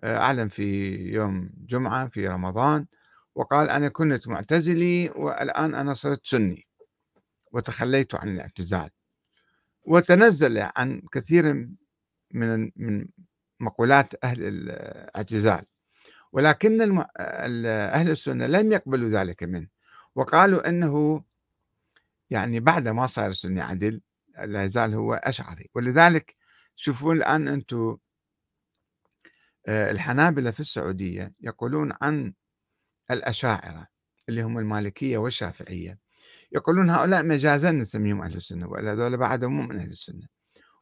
آه، 0.00 0.16
أعلن 0.16 0.48
في 0.48 0.96
يوم 0.96 1.50
جمعة 1.56 2.08
في 2.08 2.28
رمضان 2.28 2.86
وقال 3.34 3.68
أنا 3.68 3.88
كنت 3.88 4.28
معتزلي 4.28 5.10
والآن 5.10 5.74
أنا 5.74 5.94
صرت 5.94 6.26
سني 6.26 6.66
وتخليت 7.52 8.14
عن 8.14 8.28
الاعتزال 8.28 8.90
وتنزل 9.82 10.68
عن 10.76 11.02
كثير 11.12 11.68
من 12.34 12.70
من 12.76 13.08
مقولات 13.60 14.24
أهل 14.24 14.42
الاعتزال 14.44 15.64
ولكن. 16.32 17.04
أهل 17.66 18.10
السنة 18.10 18.46
لم 18.46 18.72
يقبلوا 18.72 19.10
ذلك 19.10 19.42
منه 19.42 19.68
وقالوا 20.14 20.68
أنه 20.68 21.24
يعني 22.30 22.60
بعد 22.60 22.88
ما 22.88 23.06
صار 23.06 23.32
سني 23.32 23.60
عدل 23.60 24.00
لا 24.46 24.64
يزال 24.64 24.94
هو 24.94 25.14
أشعري. 25.14 25.70
ولذلك 25.74 26.36
شوفون 26.76 27.16
الآن 27.16 27.48
أنتم 27.48 27.98
آه، 29.68 29.90
الحنابلة 29.90 30.50
في 30.50 30.60
السعودية 30.60 31.34
يقولون 31.40 31.92
عن 32.02 32.34
الأشاعرة 33.10 33.86
اللي 34.28 34.42
هم 34.42 34.58
المالكية 34.58 35.18
والشافعية. 35.18 35.98
يقولون 36.52 36.90
هؤلاء 36.90 37.22
مجازا 37.22 37.70
نسميهم 37.70 38.22
أهل 38.22 38.36
السنة 38.36 38.68
وإلا 38.68 38.94
ذولا 38.94 39.16
بعدهم 39.16 39.52
مو 39.52 39.62
من 39.62 39.80
أهل 39.80 39.90
السنة. 39.90 40.26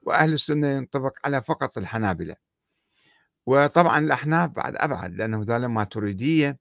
وأهل 0.03 0.33
السنة 0.33 0.69
ينطبق 0.69 1.19
على 1.25 1.43
فقط 1.43 1.79
الحنابلة. 1.79 2.37
وطبعا 3.47 3.99
الأحناف 3.99 4.51
بعد 4.51 4.77
أبعد 4.77 5.15
لأنه 5.15 5.43
ذولا 5.43 5.69
ماتريدية 5.69 6.59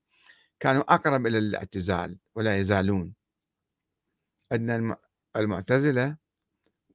كانوا 0.60 0.94
أقرب 0.94 1.28
إلى 1.28 1.38
الاعتزال 1.38 2.20
ولا 2.36 2.58
يزالون. 2.58 3.16
أن 4.52 4.96
المعتزلة 5.36 6.18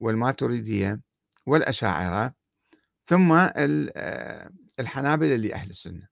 والماتريدية 0.03 1.01
والأشاعرة 1.47 2.35
ثم 3.07 3.33
آه، 3.33 4.51
الحنابلة 4.81 5.37
لأهل 5.37 5.71
السنة. 5.71 6.09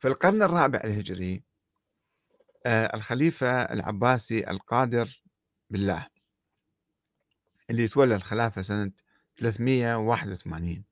في 0.00 0.08
القرن 0.08 0.42
الرابع 0.42 0.80
الهجري 0.84 1.42
آه، 2.66 2.96
الخليفة 2.96 3.62
العباسي 3.62 4.50
القادر 4.50 5.22
بالله 5.70 6.06
اللي 7.70 7.88
تولى 7.88 8.14
الخلافة 8.14 8.62
سنة 8.62 8.92
381 9.36 10.84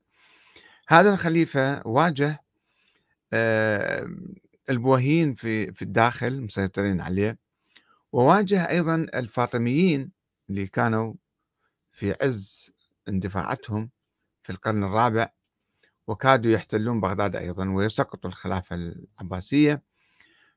هذا 0.88 1.10
الخليفة 1.14 1.86
واجه 1.86 2.44
آه، 4.68 4.72
البوهين 4.72 5.34
في 5.34 5.72
في 5.72 5.82
الداخل 5.82 6.42
مسيطرين 6.42 7.00
عليه. 7.00 7.38
وواجه 8.12 8.70
أيضا 8.70 8.94
الفاطميين 9.14 10.12
اللي 10.50 10.66
كانوا 10.66 11.14
في 11.92 12.14
عز 12.22 12.72
اندفاعاتهم 13.08 13.90
في 14.42 14.50
القرن 14.50 14.84
الرابع 14.84 15.28
وكادوا 16.06 16.52
يحتلون 16.52 17.00
بغداد 17.00 17.36
أيضا 17.36 17.70
ويسقطوا 17.70 18.30
الخلافة 18.30 18.76
العباسية. 18.76 19.82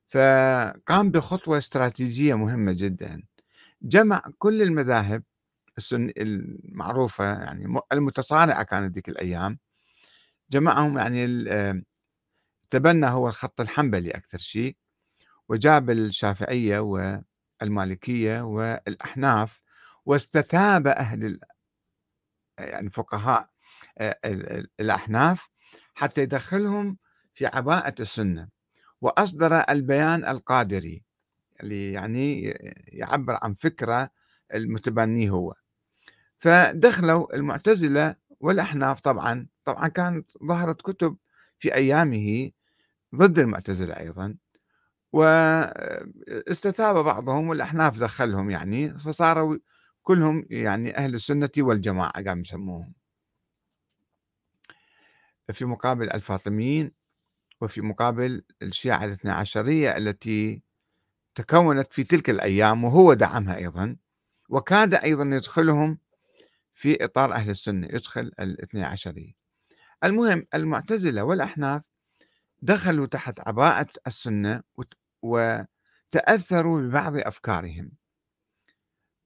فقام 0.10 1.12
بخطوة 1.12 1.58
استراتيجية 1.58 2.36
مهمة 2.36 2.72
جدا. 2.72 3.24
جمع 3.82 4.24
كل 4.38 4.62
المذاهب 4.62 5.24
المعروفة 5.94 7.26
يعني 7.26 7.80
المتصارعة 7.94 8.64
كانت 8.64 8.96
ذيك 8.96 9.10
الأيام. 9.10 9.60
جمعهم 10.52 10.98
يعني 10.98 11.26
تبنى 12.70 13.06
هو 13.06 13.28
الخط 13.28 13.62
الحنبلي 13.62 14.12
أكثر 14.12 14.38
شيء 14.38 14.78
وجاب 15.50 15.90
الشافعية 15.90 16.80
والمالكية 17.62 18.42
والأحناف 18.42 19.62
واستتاب 20.06 20.88
أهل 20.88 21.40
يعني 22.60 22.90
فقهاء 22.90 23.50
الأحناف 24.80 25.50
حتى 25.94 26.22
يدخلهم 26.22 26.98
في 27.34 27.46
عباءة 27.46 27.96
السنة. 28.00 28.50
وأصدر 29.02 29.54
البيان 29.70 30.26
القادري 30.26 31.04
اللي 31.64 31.92
يعني 31.92 32.42
يعبر 32.88 33.40
عن 33.42 33.54
فكرة 33.54 34.10
المتبني 34.54 35.30
هو. 35.30 35.54
فدخلوا 36.40 37.36
المعتزلة 37.36 38.16
والأحناف 38.40 39.00
طبعا 39.00 39.48
طبعا 39.66 39.88
كانت 39.88 40.32
ظهرت 40.48 40.82
كتب 40.82 41.18
في 41.60 41.74
أيامه 41.76 42.52
ضد 43.16 43.40
المعتزلة 43.40 44.00
أيضا 44.00 44.38
واستتاب 45.14 46.96
بعضهم 47.06 47.50
والأحناف 47.50 48.00
دخلهم 48.00 48.52
يعني 48.52 48.98
فصاروا 48.98 49.58
كلهم 50.04 50.46
يعني 50.50 50.98
أهل 50.98 51.16
السنة 51.16 51.50
والجماعة 51.58 52.24
قام 52.24 52.42
يسموهم. 52.42 52.94
في 55.54 55.66
مقابل 55.66 56.10
الفاطميين 56.12 56.92
وفي 57.62 57.82
مقابل 57.82 58.44
الشيعة 58.62 59.06
الاثنى 59.06 59.32
عشرية 59.32 59.98
التي 59.98 60.64
تكونت 61.36 61.94
في 61.94 62.04
تلك 62.04 62.30
الأيام 62.30 62.84
وهو 62.84 63.14
دعمها 63.14 63.58
أيضا 63.58 63.98
وكاد 64.50 64.94
أيضا 64.94 65.36
يدخلهم 65.36 66.00
في 66.74 67.06
إطار 67.06 67.34
أهل 67.34 67.50
السنة 67.50 67.88
يدخل 67.88 68.32
الاثنى 68.40 68.84
عشرية. 68.84 69.45
المهم 70.06 70.48
المعتزلة 70.54 71.24
والأحناف 71.24 71.82
دخلوا 72.62 73.06
تحت 73.06 73.40
عباءة 73.48 73.88
السنة 74.08 74.64
وتأثروا 75.22 76.82
ببعض 76.82 77.18
أفكارهم. 77.18 77.92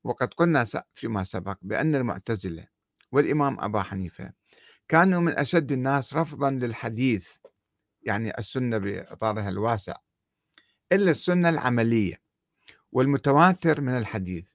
وقد 0.04 0.34
قلنا 0.34 0.66
فيما 0.94 1.24
سبق 1.24 1.58
بأن 1.62 1.96
المعتزلة 1.96 2.68
والإمام 3.12 3.60
أبا 3.60 3.82
حنيفة 3.82 4.34
كانوا 4.88 5.22
من 5.22 5.38
أشد 5.38 5.72
الناس 5.72 6.14
رفضا 6.14 6.52
للحديث 6.52 7.30
يعني 8.02 8.38
السنة 8.40 8.78
بإطارها 8.78 9.50
الواسع 9.50 9.96
إلا 10.92 11.12
السنة 11.12 11.50
العملية 11.50 12.22
والمتواتر 12.92 13.82
من 13.82 13.98
الحديث 13.98 14.54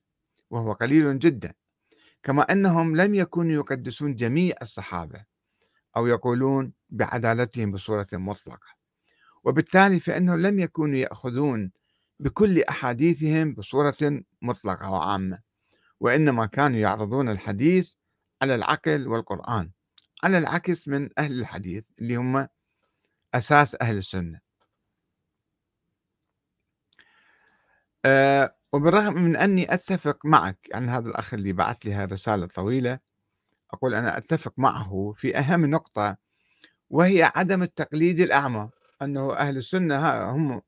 وهو 0.51 0.73
قليل 0.73 1.19
جدا 1.19 1.55
كما 2.23 2.43
أنهم 2.43 2.97
لم 2.97 3.15
يكونوا 3.15 3.53
يقدسون 3.53 4.15
جميع 4.15 4.55
الصحابة. 4.63 5.25
أو 5.97 6.07
يقولون 6.07 6.73
بعدالتهم 6.91 7.73
بصورة 7.73 8.07
مطلقة. 8.13 8.75
وبالتالي 9.45 10.01
فإنهم 10.01 10.37
لم 10.47 10.61
يكونوا 10.61 10.99
يأخذون 10.99 11.73
بكل 12.21 12.63
أحاديثهم 12.63 13.55
بصورة 13.55 14.23
مطلقة 14.43 14.91
وعامة 14.91 15.39
وإنما 16.01 16.47
كانوا 16.47 16.79
يعرضون 16.79 17.29
الحديث 17.29 17.95
على 18.43 18.55
العقل 18.55 19.09
والقرآن 19.09 19.71
على 20.25 20.39
العكس 20.39 20.89
من 20.89 21.11
أهل 21.19 21.41
الحديث 21.41 21.85
اللي 21.99 22.17
هم 22.17 22.49
أساس 23.35 23.77
أهل 23.81 23.97
السنة. 23.97 24.41
أه 28.05 28.57
وبالرغم 28.73 29.15
من 29.15 29.37
أني 29.37 29.75
أتفق 29.75 30.27
معك 30.27 30.59
يعني 30.71 30.87
هذا 30.87 31.09
الأخ 31.09 31.35
اللي 31.35 31.53
بعث 31.53 31.87
لي 31.87 32.05
رسالة 32.05 32.47
طويلة 32.47 32.99
أقول 33.75 33.95
أنا 33.95 34.19
أتفق 34.19 34.55
معه 34.57 35.15
في 35.17 35.39
أهم 35.39 35.67
نقطة 35.67 36.17
وهي 36.91 37.33
عدم 37.35 37.63
التقليد 37.63 38.21
الأعمى 38.21 38.71
أنه 39.03 39.33
أهل 39.37 39.57
السنة 39.57 40.31
هم 40.31 40.63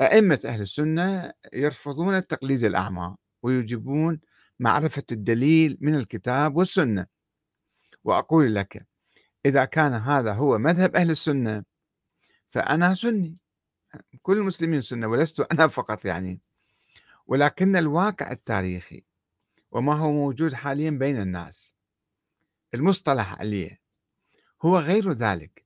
أئمة 0.00 0.40
أهل 0.44 0.60
السنة 0.60 1.32
يرفضون 1.52 2.14
التقليد 2.16 2.64
الأعمى 2.64 3.16
ويجبون 3.42 4.20
معرفة 4.60 5.02
الدليل 5.12 5.78
من 5.80 5.94
الكتاب 5.94 6.56
والسنة. 6.56 7.06
وأقول 8.04 8.54
لك 8.54 8.86
إذا 9.46 9.64
كان 9.64 9.92
هذا 9.92 10.32
هو 10.32 10.58
مذهب 10.58 10.96
أهل 10.96 11.10
السنة 11.10 11.64
فأنا 12.48 12.94
سني. 12.94 13.36
كل 14.22 14.36
المسلمين 14.36 14.80
سنة 14.80 15.06
ولست 15.06 15.40
أنا 15.40 15.68
فقط 15.68 16.04
يعني. 16.04 16.40
ولكن 17.26 17.76
الواقع 17.76 18.32
التاريخي 18.32 19.04
وما 19.72 19.94
هو 19.94 20.12
موجود 20.12 20.54
حاليا 20.54 20.90
بين 20.90 21.20
الناس 21.20 21.76
المصطلح 22.74 23.40
عليه. 23.40 23.80
هو 24.62 24.78
غير 24.78 25.12
ذلك. 25.12 25.64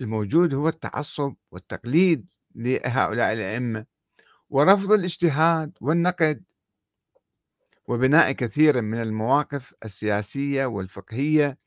الموجود 0.00 0.54
هو 0.54 0.68
التعصب 0.68 1.34
والتقليد 1.50 2.30
لهؤلاء 2.54 3.32
الأئمة 3.32 3.86
ورفض 4.50 4.92
الاجتهاد 4.92 5.72
والنقد. 5.80 6.44
وبناء 7.88 8.32
كثير 8.32 8.82
من 8.82 9.02
المواقف 9.02 9.74
السياسية 9.84 10.66
والفقهية 10.66 11.58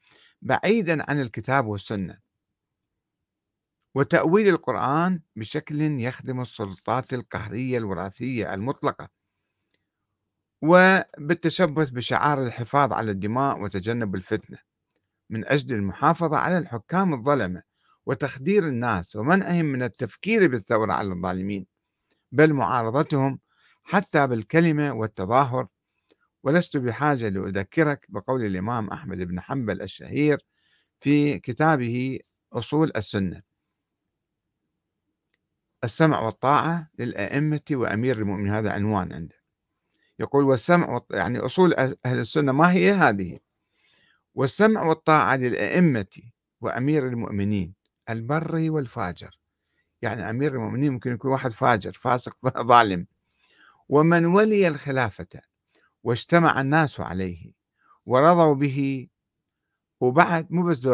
بعيدا 0.42 1.12
عن 1.12 1.22
الكتاب 1.22 1.65
والسنة. 1.65 2.20
وتأويل 3.96 4.48
القرآن 4.48 5.22
بشكل 5.36 5.82
يخدم 5.82 6.42
السلطات 6.42 7.13
القهرية 7.13 7.78
الوراثية 7.78 8.54
المطلقة. 8.54 9.19
وبالتشبث 10.62 11.89
بشعار 11.89 12.43
الحفاظ 12.43 12.93
على 12.93 13.12
الدماء 13.12 13.62
وتجنب 13.62 14.15
الفتنة 14.15 14.58
من 15.30 15.48
أجل 15.48 15.76
المحافظة 15.76 16.38
على 16.38 16.58
الحكام 16.58 17.13
الظلمة 17.13 17.63
وتخدير 18.06 18.67
الناس 18.67 19.15
ومنعهم 19.15 19.65
من 19.65 19.84
التفكير 19.84 20.48
بالثورة 20.48 20.93
على 20.93 21.13
الظالمين 21.13 21.65
بل 22.32 22.54
معارضتهم 22.54 23.39
حتى 23.84 24.28
بالكلمة 24.28 24.93
والتظاهر. 24.93 25.67
ولست 26.43 26.78
بحاجة 26.78 27.30
لأذكرك 27.30 28.06
بقول 28.10 28.45
الإمام 28.45 28.88
أحمد 28.89 29.17
بن 29.17 29.39
حنبل 29.39 29.82
الشهير 29.82 30.45
في 31.00 31.39
كتابه 31.39 32.19
أصول 32.54 32.91
السنة 32.95 33.41
السمع 35.84 36.19
والطاعة 36.19 36.89
للأئمة 37.00 37.62
وأمير 37.72 38.17
المؤمنين. 38.17 38.54
هذا 38.54 38.72
عنوان 38.72 39.13
عنده. 39.13 39.38
يقول 40.20 40.44
والسمع 40.44 41.02
يعني 41.12 41.40
أصول 41.40 41.74
أهل 42.06 42.20
السنة 42.20 42.52
ما 42.52 42.72
هي 42.72 42.92
هذه؟ 42.92 43.40
والسمع 44.36 44.84
والطاعة 44.84 45.36
للأئمة 45.36 46.22
وأمير 46.62 47.08
المؤمنين 47.08 47.74
البر 48.10 48.72
والفاجر. 48.72 49.40
يعني 50.02 50.30
أمير 50.30 50.54
المؤمنين 50.56 50.92
ممكن 50.92 51.12
يكون 51.12 51.32
واحد 51.32 51.52
فاجر 51.52 51.92
فاسق 51.92 52.38
ظالم. 52.72 53.08
ومن 53.90 54.26
ولي 54.26 54.68
الخلافة 54.68 55.42
واجتمع 56.04 56.62
الناس 56.62 57.00
عليه 57.00 57.52
ورضوا 58.06 58.56
به 58.56 59.08
وبعد 60.02 60.52
مو 60.52 60.64
بس 60.64 60.90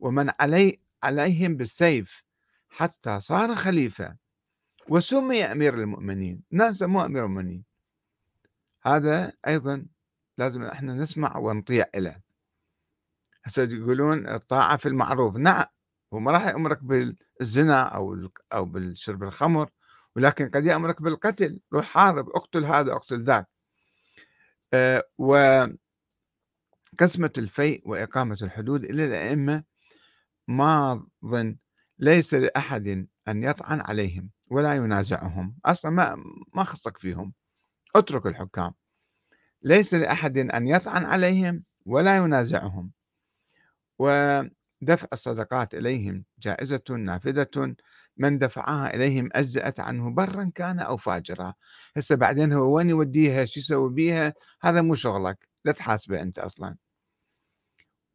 ومن 0.00 0.30
علي 0.40 0.80
عليهم 1.02 1.56
بالسيف 1.56 2.22
حتى 2.68 3.20
صار 3.20 3.54
خليفة. 3.54 4.16
وسمي 4.88 5.44
أمير 5.44 5.74
المؤمنين. 5.74 6.42
ناس 6.50 6.82
مو 6.82 7.04
أمير 7.04 7.24
المؤمنين. 7.24 7.73
هذا 8.86 9.32
أيضا 9.46 9.86
لازم 10.38 10.62
إحنا 10.62 10.94
نسمع 10.94 11.36
ونطيع 11.36 11.86
له 11.94 12.20
هسه 13.44 13.62
يقولون 13.62 14.28
الطاعة 14.28 14.76
في 14.76 14.86
المعروف. 14.88 15.36
نعم 15.36 15.64
هو 16.14 16.18
ما 16.18 16.30
راح 16.32 16.46
يأمرك 16.46 16.80
بالزنا 16.82 17.82
أو 17.82 18.28
أو 18.52 18.64
بالشرب 18.64 19.22
الخمر 19.22 19.70
ولكن 20.16 20.48
قد 20.50 20.66
يأمرك 20.66 21.02
بالقتل. 21.02 21.60
روح 21.72 21.84
حارب 21.86 22.28
اقتل 22.28 22.64
هذا 22.64 22.92
اقتل 22.92 23.24
ذاك. 23.24 23.48
أه 24.74 25.02
وقسمة 25.18 25.78
الفيء 27.38 27.82
وإقامة 27.88 28.38
الحدود 28.42 28.84
إلى 28.84 29.04
الأئمة 29.04 29.64
ماض 30.48 31.08
ليس 31.98 32.34
لأحد 32.34 33.08
أن 33.28 33.44
يطعن 33.44 33.80
عليهم 33.80 34.30
ولا 34.50 34.74
ينازعهم. 34.74 35.58
أصلا 35.64 35.90
ما 35.90 36.16
ما 36.54 36.64
خصك 36.64 36.98
فيهم. 36.98 37.34
اترك 37.96 38.26
الحكام. 38.26 38.72
ليس 39.62 39.94
لأحد 39.94 40.38
أن 40.38 40.68
يطعن 40.68 41.04
عليهم 41.04 41.64
ولا 41.86 42.16
ينازعهم. 42.16 42.90
ودفع 43.98 45.08
الصدقات 45.12 45.74
إليهم 45.74 46.24
جائزة 46.38 46.82
نافذة. 46.90 47.74
من 48.16 48.38
دفعها 48.38 48.94
إليهم 48.94 49.28
أجزأت 49.32 49.80
عنه 49.80 50.10
برا 50.10 50.52
كان 50.54 50.80
أو 50.80 50.96
فاجرا. 50.96 51.54
هسه 51.96 52.14
بعدين 52.14 52.52
هو 52.52 52.76
وين 52.76 52.90
يوديها؟ 52.90 53.44
شو 53.44 53.60
يسوي 53.60 53.90
بيها؟ 53.90 54.34
هذا 54.62 54.82
مو 54.82 54.94
شغلك. 54.94 55.48
لا 55.64 55.72
تحاسبه 55.72 56.22
أنت 56.22 56.38
أصلا. 56.38 56.76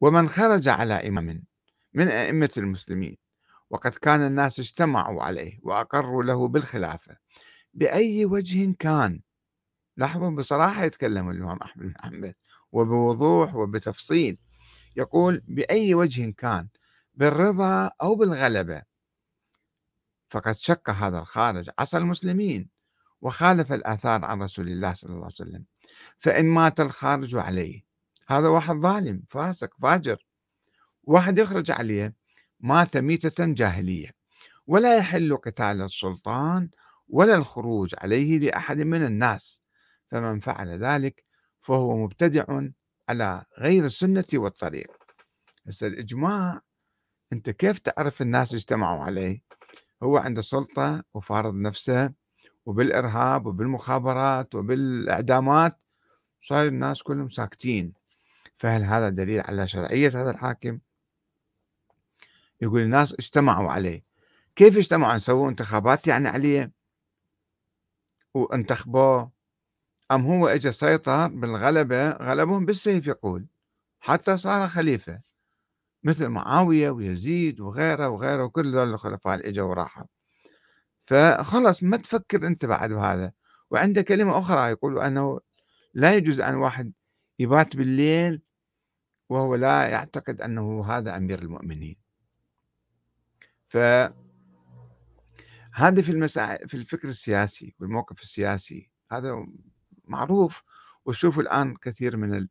ومن 0.01 0.29
خرج 0.29 0.67
على 0.67 1.07
إمام 1.07 1.43
من 1.93 2.07
أئمة 2.07 2.49
المسلمين. 2.57 3.17
وقد 3.69 3.91
كان 3.91 4.27
الناس 4.27 4.59
اجتمعوا 4.59 5.23
عليه 5.23 5.59
وأقروا 5.63 6.23
له 6.23 6.47
بالخلافة. 6.47 7.17
بأي 7.73 8.25
وجه 8.25 8.75
كان 8.79 9.21
لاحظوا 9.99 10.29
بصراحة 10.29 10.83
يتكلم 10.83 11.29
الإمام 11.29 11.57
أحمد 11.57 11.85
بن 11.85 11.93
حنبل 12.01 12.33
وبوضوح 12.71 13.55
وبتفصيل. 13.55 14.39
يقول 14.95 15.41
بأي 15.47 15.95
وجه 15.95 16.33
كان 16.37 16.67
بالرضا 17.13 17.91
أو 18.01 18.15
بالغلبة. 18.15 18.81
فقد 20.29 20.55
شك 20.55 20.89
هذا 20.89 21.19
الخارج 21.19 21.69
عصى 21.79 21.97
المسلمين 21.97 22.69
وخالف 23.21 23.73
الآثار 23.73 24.25
عن 24.25 24.41
رسول 24.41 24.67
الله 24.67 24.93
صلى 24.93 25.09
الله 25.09 25.23
عليه 25.23 25.33
وسلم. 25.33 25.65
فإن 26.17 26.45
مات 26.45 26.79
الخارج 26.79 27.35
عليه. 27.35 27.83
هذا 28.27 28.47
واحد 28.47 28.75
ظالم 28.75 29.23
فاسق 29.29 29.69
فاجر. 29.81 30.25
واحد 31.03 31.37
يخرج 31.37 31.71
عليه 31.71 32.15
مات 32.59 32.97
ميتة 32.97 33.45
جاهلية. 33.45 34.09
ولا 34.67 34.97
يحل 34.97 35.37
قتال 35.37 35.81
السلطان 35.81 36.69
ولا 37.09 37.35
الخروج 37.35 37.95
عليه 37.97 38.39
لأحد 38.39 38.81
من 38.81 39.05
الناس. 39.05 39.58
فمن 40.11 40.39
فعل 40.39 40.69
ذلك 40.69 41.23
فهو 41.61 41.97
مبتدع 41.97 42.61
على 43.09 43.45
غير 43.59 43.85
السنة 43.85 44.25
والطريق. 44.33 44.91
بس 45.65 45.83
الإجماع 45.83 46.61
أنت 47.33 47.49
كيف 47.49 47.79
تعرف 47.79 48.21
الناس 48.21 48.53
اجتمعوا 48.53 49.03
عليه؟ 49.03 49.41
هو 50.03 50.17
عنده 50.17 50.41
سلطة 50.41 51.03
وفارض 51.13 51.53
نفسه 51.53 52.13
وبالإرهاب 52.65 53.45
وبالمخابرات 53.45 54.55
وبالإعدامات 54.55 55.79
صار 56.41 56.67
الناس 56.67 57.03
كلهم 57.03 57.29
ساكتين. 57.29 57.93
فهل 58.57 58.83
هذا 58.83 59.09
دليل 59.09 59.41
على 59.41 59.67
شرعية 59.67 60.07
هذا 60.07 60.31
الحاكم؟ 60.31 60.79
يقول 62.61 62.81
الناس 62.81 63.13
اجتمعوا 63.13 63.71
عليه. 63.71 64.03
كيف 64.55 64.77
اجتمعوا؟ 64.77 65.17
سووا 65.17 65.49
انتخابات 65.49 66.07
يعني 66.07 66.27
عليه؟ 66.27 66.71
وانتخبوه 68.33 69.31
أم 70.11 70.25
هو 70.25 70.47
اجى 70.47 70.71
سيطر 70.71 71.27
بالغلبة 71.27 72.09
غلبهم 72.09 72.65
بالسيف 72.65 73.07
يقول 73.07 73.45
حتى 73.99 74.37
صار 74.37 74.67
خليفة 74.67 75.21
مثل 76.03 76.27
معاوية 76.27 76.89
ويزيد 76.89 77.59
وغيره 77.59 78.09
وغيره 78.09 78.43
وكل 78.43 78.73
ذول 78.73 78.93
الخلفاء 78.93 79.35
اللي 79.35 79.49
إجوا 79.49 79.69
وراحوا. 79.69 80.05
فخلص 81.05 81.83
ما 81.83 81.97
تفكر 81.97 82.47
أنت 82.47 82.65
بعد 82.65 82.89
بهذا. 82.89 83.31
وعنده 83.71 84.01
كلمة 84.01 84.39
أخرى 84.39 84.69
يقول 84.69 84.99
أنه 84.99 85.39
لا 85.93 86.15
يجوز 86.15 86.39
أن 86.39 86.55
واحد 86.55 86.93
يبات 87.39 87.75
بالليل 87.75 88.41
وهو 89.29 89.55
لا 89.55 89.87
يعتقد 89.87 90.41
أنه 90.41 90.85
هذا 90.85 91.17
أمير 91.17 91.39
المؤمنين. 91.39 91.95
ف 93.67 93.77
هذا 95.73 96.01
في 96.01 96.11
المسائل 96.11 96.69
في 96.69 96.77
الفكر 96.77 97.07
السياسي 97.07 97.75
والموقف 97.79 98.21
السياسي 98.21 98.89
هذا 99.11 99.47
معروف. 100.09 100.63
وشوفوا 101.05 101.43
الآن 101.43 101.75
كثير 101.75 102.17
من 102.17 102.47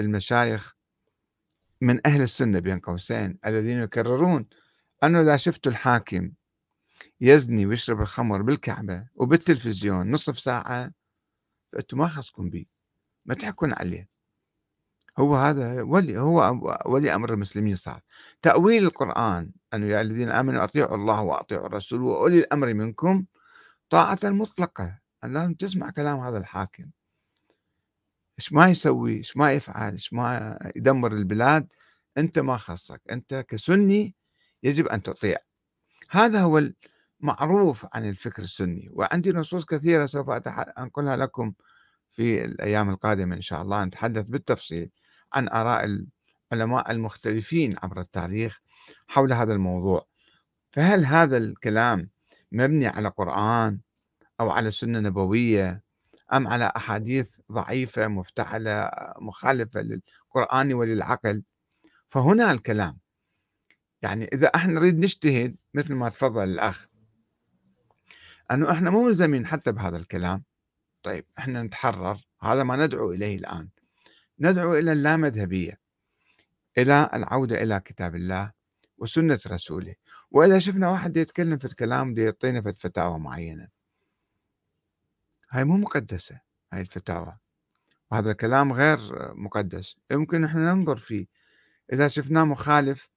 المشايخ 0.00 0.74
من 1.80 2.06
أهل 2.06 2.22
السنة 2.22 2.58
بين 2.58 2.78
قوسين 2.78 3.38
الذين 3.46 3.78
يكررون 3.78 4.46
أنه 5.04 5.20
إذا 5.20 5.36
شفتوا 5.36 5.72
الحاكم 5.72 6.32
يزني 7.20 7.66
ويشرب 7.66 8.00
الخمر 8.00 8.42
بالكعبة 8.42 9.06
وبالتلفزيون 9.14 10.10
نصف 10.10 10.38
ساعة 10.38 10.92
فأنتم 11.72 11.98
ما 11.98 12.08
خصكم 12.08 12.50
به 12.50 12.66
ما 13.26 13.34
تحكون 13.34 13.72
عليه. 13.72 14.08
هو 15.18 15.36
هذا 15.36 15.82
ولي 15.82 16.18
هو 16.18 16.60
ولي 16.86 17.14
أمر 17.14 17.32
المسلمين 17.32 17.76
صار. 17.76 18.00
تأويل 18.42 18.84
القرآن 18.84 19.50
أنه 19.74 19.86
يا 19.86 20.00
الذين 20.00 20.28
آمنوا 20.28 20.64
أطيعوا 20.64 20.96
الله 20.96 21.22
وأطيعوا 21.22 21.66
الرسول 21.66 22.02
وأولي 22.02 22.38
الأمر 22.38 22.74
منكم 22.74 23.24
طاعة 23.90 24.18
مطلقة. 24.24 24.84
أن 24.84 24.99
لازم 25.24 25.54
تسمع 25.54 25.90
كلام 25.90 26.20
هذا 26.20 26.38
الحاكم. 26.38 26.90
إيش 28.38 28.52
ما 28.52 28.68
يسوي 28.68 29.16
إيش 29.16 29.36
ما 29.36 29.52
يفعل 29.52 29.92
إيش 29.92 30.12
ما 30.12 30.58
يدمر 30.76 31.12
البلاد 31.12 31.72
أنت 32.18 32.38
ما 32.38 32.56
خصك. 32.56 33.02
أنت 33.10 33.34
كسني 33.48 34.14
يجب 34.62 34.86
أن 34.86 35.02
تطيع. 35.02 35.36
هذا 36.10 36.40
هو 36.40 36.62
المعروف 37.22 37.86
عن 37.92 38.08
الفكر 38.08 38.42
السني. 38.42 38.88
وعندي 38.92 39.32
نصوص 39.32 39.64
كثيرة 39.64 40.06
سوف 40.06 40.30
أنقلها 40.30 41.16
لكم 41.16 41.52
في 42.12 42.44
الأيام 42.44 42.90
القادمة 42.90 43.36
إن 43.36 43.42
شاء 43.42 43.62
الله. 43.62 43.84
نتحدث 43.84 44.28
بالتفصيل 44.28 44.90
عن 45.32 45.48
آراء 45.48 46.06
العلماء 46.52 46.90
المختلفين 46.90 47.74
عبر 47.82 48.00
التاريخ 48.00 48.60
حول 49.08 49.32
هذا 49.32 49.52
الموضوع. 49.52 50.06
فهل 50.72 51.06
هذا 51.06 51.36
الكلام 51.36 52.10
مبني 52.52 52.86
على 52.86 53.08
قرآن؟ 53.08 53.80
أو 54.40 54.50
على 54.50 54.70
سنة 54.70 55.00
نبوية 55.00 55.82
أم 56.32 56.48
على 56.48 56.72
أحاديث 56.76 57.38
ضعيفة 57.52 58.08
مفتعلة 58.08 58.90
مخالفة 59.18 59.80
للقرآن 59.80 60.72
وللعقل. 60.72 61.42
فهنا 62.08 62.52
الكلام. 62.52 62.98
يعني 64.02 64.24
إذا 64.24 64.46
إحنا 64.46 64.72
نريد 64.72 64.98
نجتهد 64.98 65.56
مثل 65.74 65.94
ما 65.94 66.08
تفضل 66.08 66.44
الأخ. 66.44 66.86
أنه 68.50 68.70
إحنا 68.70 68.90
مو 68.90 69.02
ملزمين 69.02 69.46
حتى 69.46 69.72
بهذا 69.72 69.96
الكلام. 69.96 70.44
طيب 71.02 71.24
إحنا 71.38 71.62
نتحرر. 71.62 72.18
هذا 72.42 72.62
ما 72.62 72.86
ندعو 72.86 73.12
إليه 73.12 73.36
الآن. 73.36 73.68
ندعو 74.38 74.74
إلى 74.74 74.92
اللامذهبية 74.92 75.80
إلى 76.78 77.10
العودة 77.14 77.62
إلى 77.62 77.80
كتاب 77.84 78.16
الله 78.16 78.52
وسنة 78.98 79.38
رسوله. 79.46 79.94
وإذا 80.30 80.58
شفنا 80.58 80.90
واحد 80.90 81.16
يتكلم 81.16 81.58
في 81.58 81.64
الكلام 81.64 82.18
يعطينا 82.18 82.62
فتاوى 82.62 83.18
معينة. 83.18 83.79
هاي 85.50 85.64
مو 85.64 85.76
مقدسة 85.76 86.40
هاي 86.72 86.80
الفتاوى. 86.80 87.38
وهذا 88.10 88.30
الكلام 88.30 88.72
غير 88.72 88.98
مقدس. 89.34 89.96
يمكن 90.10 90.44
إحنا 90.44 90.74
ننظر 90.74 90.96
فيه. 90.98 91.26
إذا 91.92 92.08
شفناه 92.08 92.44
مخالف 92.44 93.10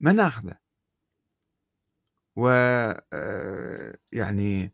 ما 0.00 0.12
ناخذه. 0.12 0.58
و 2.36 2.48
آه، 3.12 3.98
يعني 4.12 4.72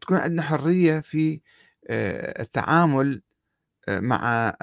تكون 0.00 0.16
عندنا 0.16 0.42
حرية 0.42 1.00
في 1.00 1.40
آه، 1.88 2.42
التعامل 2.42 3.22
آه، 3.88 4.00
مع 4.00 4.54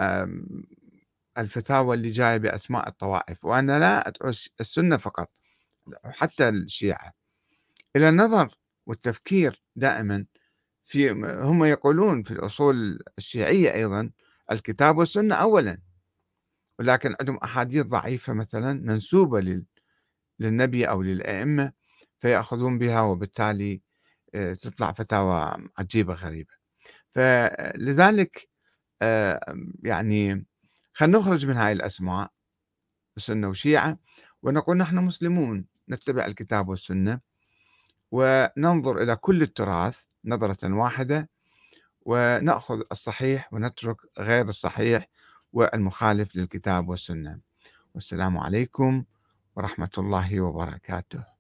الفتاوى 1.38 1.96
اللي 1.96 2.12
جاية 2.12 2.38
بأسماء 2.38 2.88
الطوائف. 2.90 3.46
وأنا 3.46 3.80
لا 3.80 4.08
أدعو 4.08 4.30
السنة 4.62 4.98
فقط 4.98 5.32
حتى 6.06 6.50
الشيعة. 6.50 7.14
إلى 7.96 8.10
النظر 8.10 8.58
والتفكير 8.86 9.64
دائما 9.76 10.26
في 10.92 11.12
هم 11.42 11.64
يقولون 11.64 12.24
في 12.24 12.32
الأصول 12.32 13.00
الشيعية 13.18 13.74
أيضا 13.74 14.12
الكتاب 14.52 14.98
والسنة 14.98 15.36
أولا 15.36 15.78
ولكن 16.80 17.16
عندهم 17.20 17.38
أحاديث 17.38 17.86
ضعيفة 17.86 18.34
مثلا 18.34 18.74
منسوبة 18.74 19.64
للنبي 20.40 20.86
أو 20.90 21.02
للأئمة 21.02 21.72
فيأخذون 22.20 22.78
بها 22.80 23.02
وبالتالي 23.02 23.82
آه، 24.36 24.54
تطلع 24.54 24.92
فتاوى 24.92 25.70
عجيبة 25.80 26.14
غريبة. 26.14 26.54
فلذلك 27.12 28.50
آه، 29.02 29.56
يعني 29.84 30.46
خلينا 30.94 31.20
نخرج 31.20 31.48
من 31.48 31.54
هاي 31.58 31.72
الأسماء 31.74 32.32
سنة 33.18 33.50
وشيعة 33.50 34.00
ونقول 34.44 34.78
نحن 34.78 34.96
مسلمون 34.98 35.66
نتبع 35.90 36.26
الكتاب 36.26 36.70
والسنة. 36.70 37.22
وننظر 38.12 39.04
إلى 39.04 39.16
كل 39.16 39.42
التراث 39.42 40.06
نظرة 40.26 40.74
واحدة 40.74 41.30
ونأخذ 42.02 42.82
الصحيح 42.92 43.54
ونترك 43.54 43.98
غير 44.20 44.50
الصحيح 44.50 45.08
والمخالف 45.54 46.36
للكتاب 46.36 46.90
والسنة. 46.90 47.40
والسلام 47.96 48.38
عليكم 48.38 49.04
ورحمة 49.56 49.92
الله 49.98 50.42
وبركاته. 50.42 51.31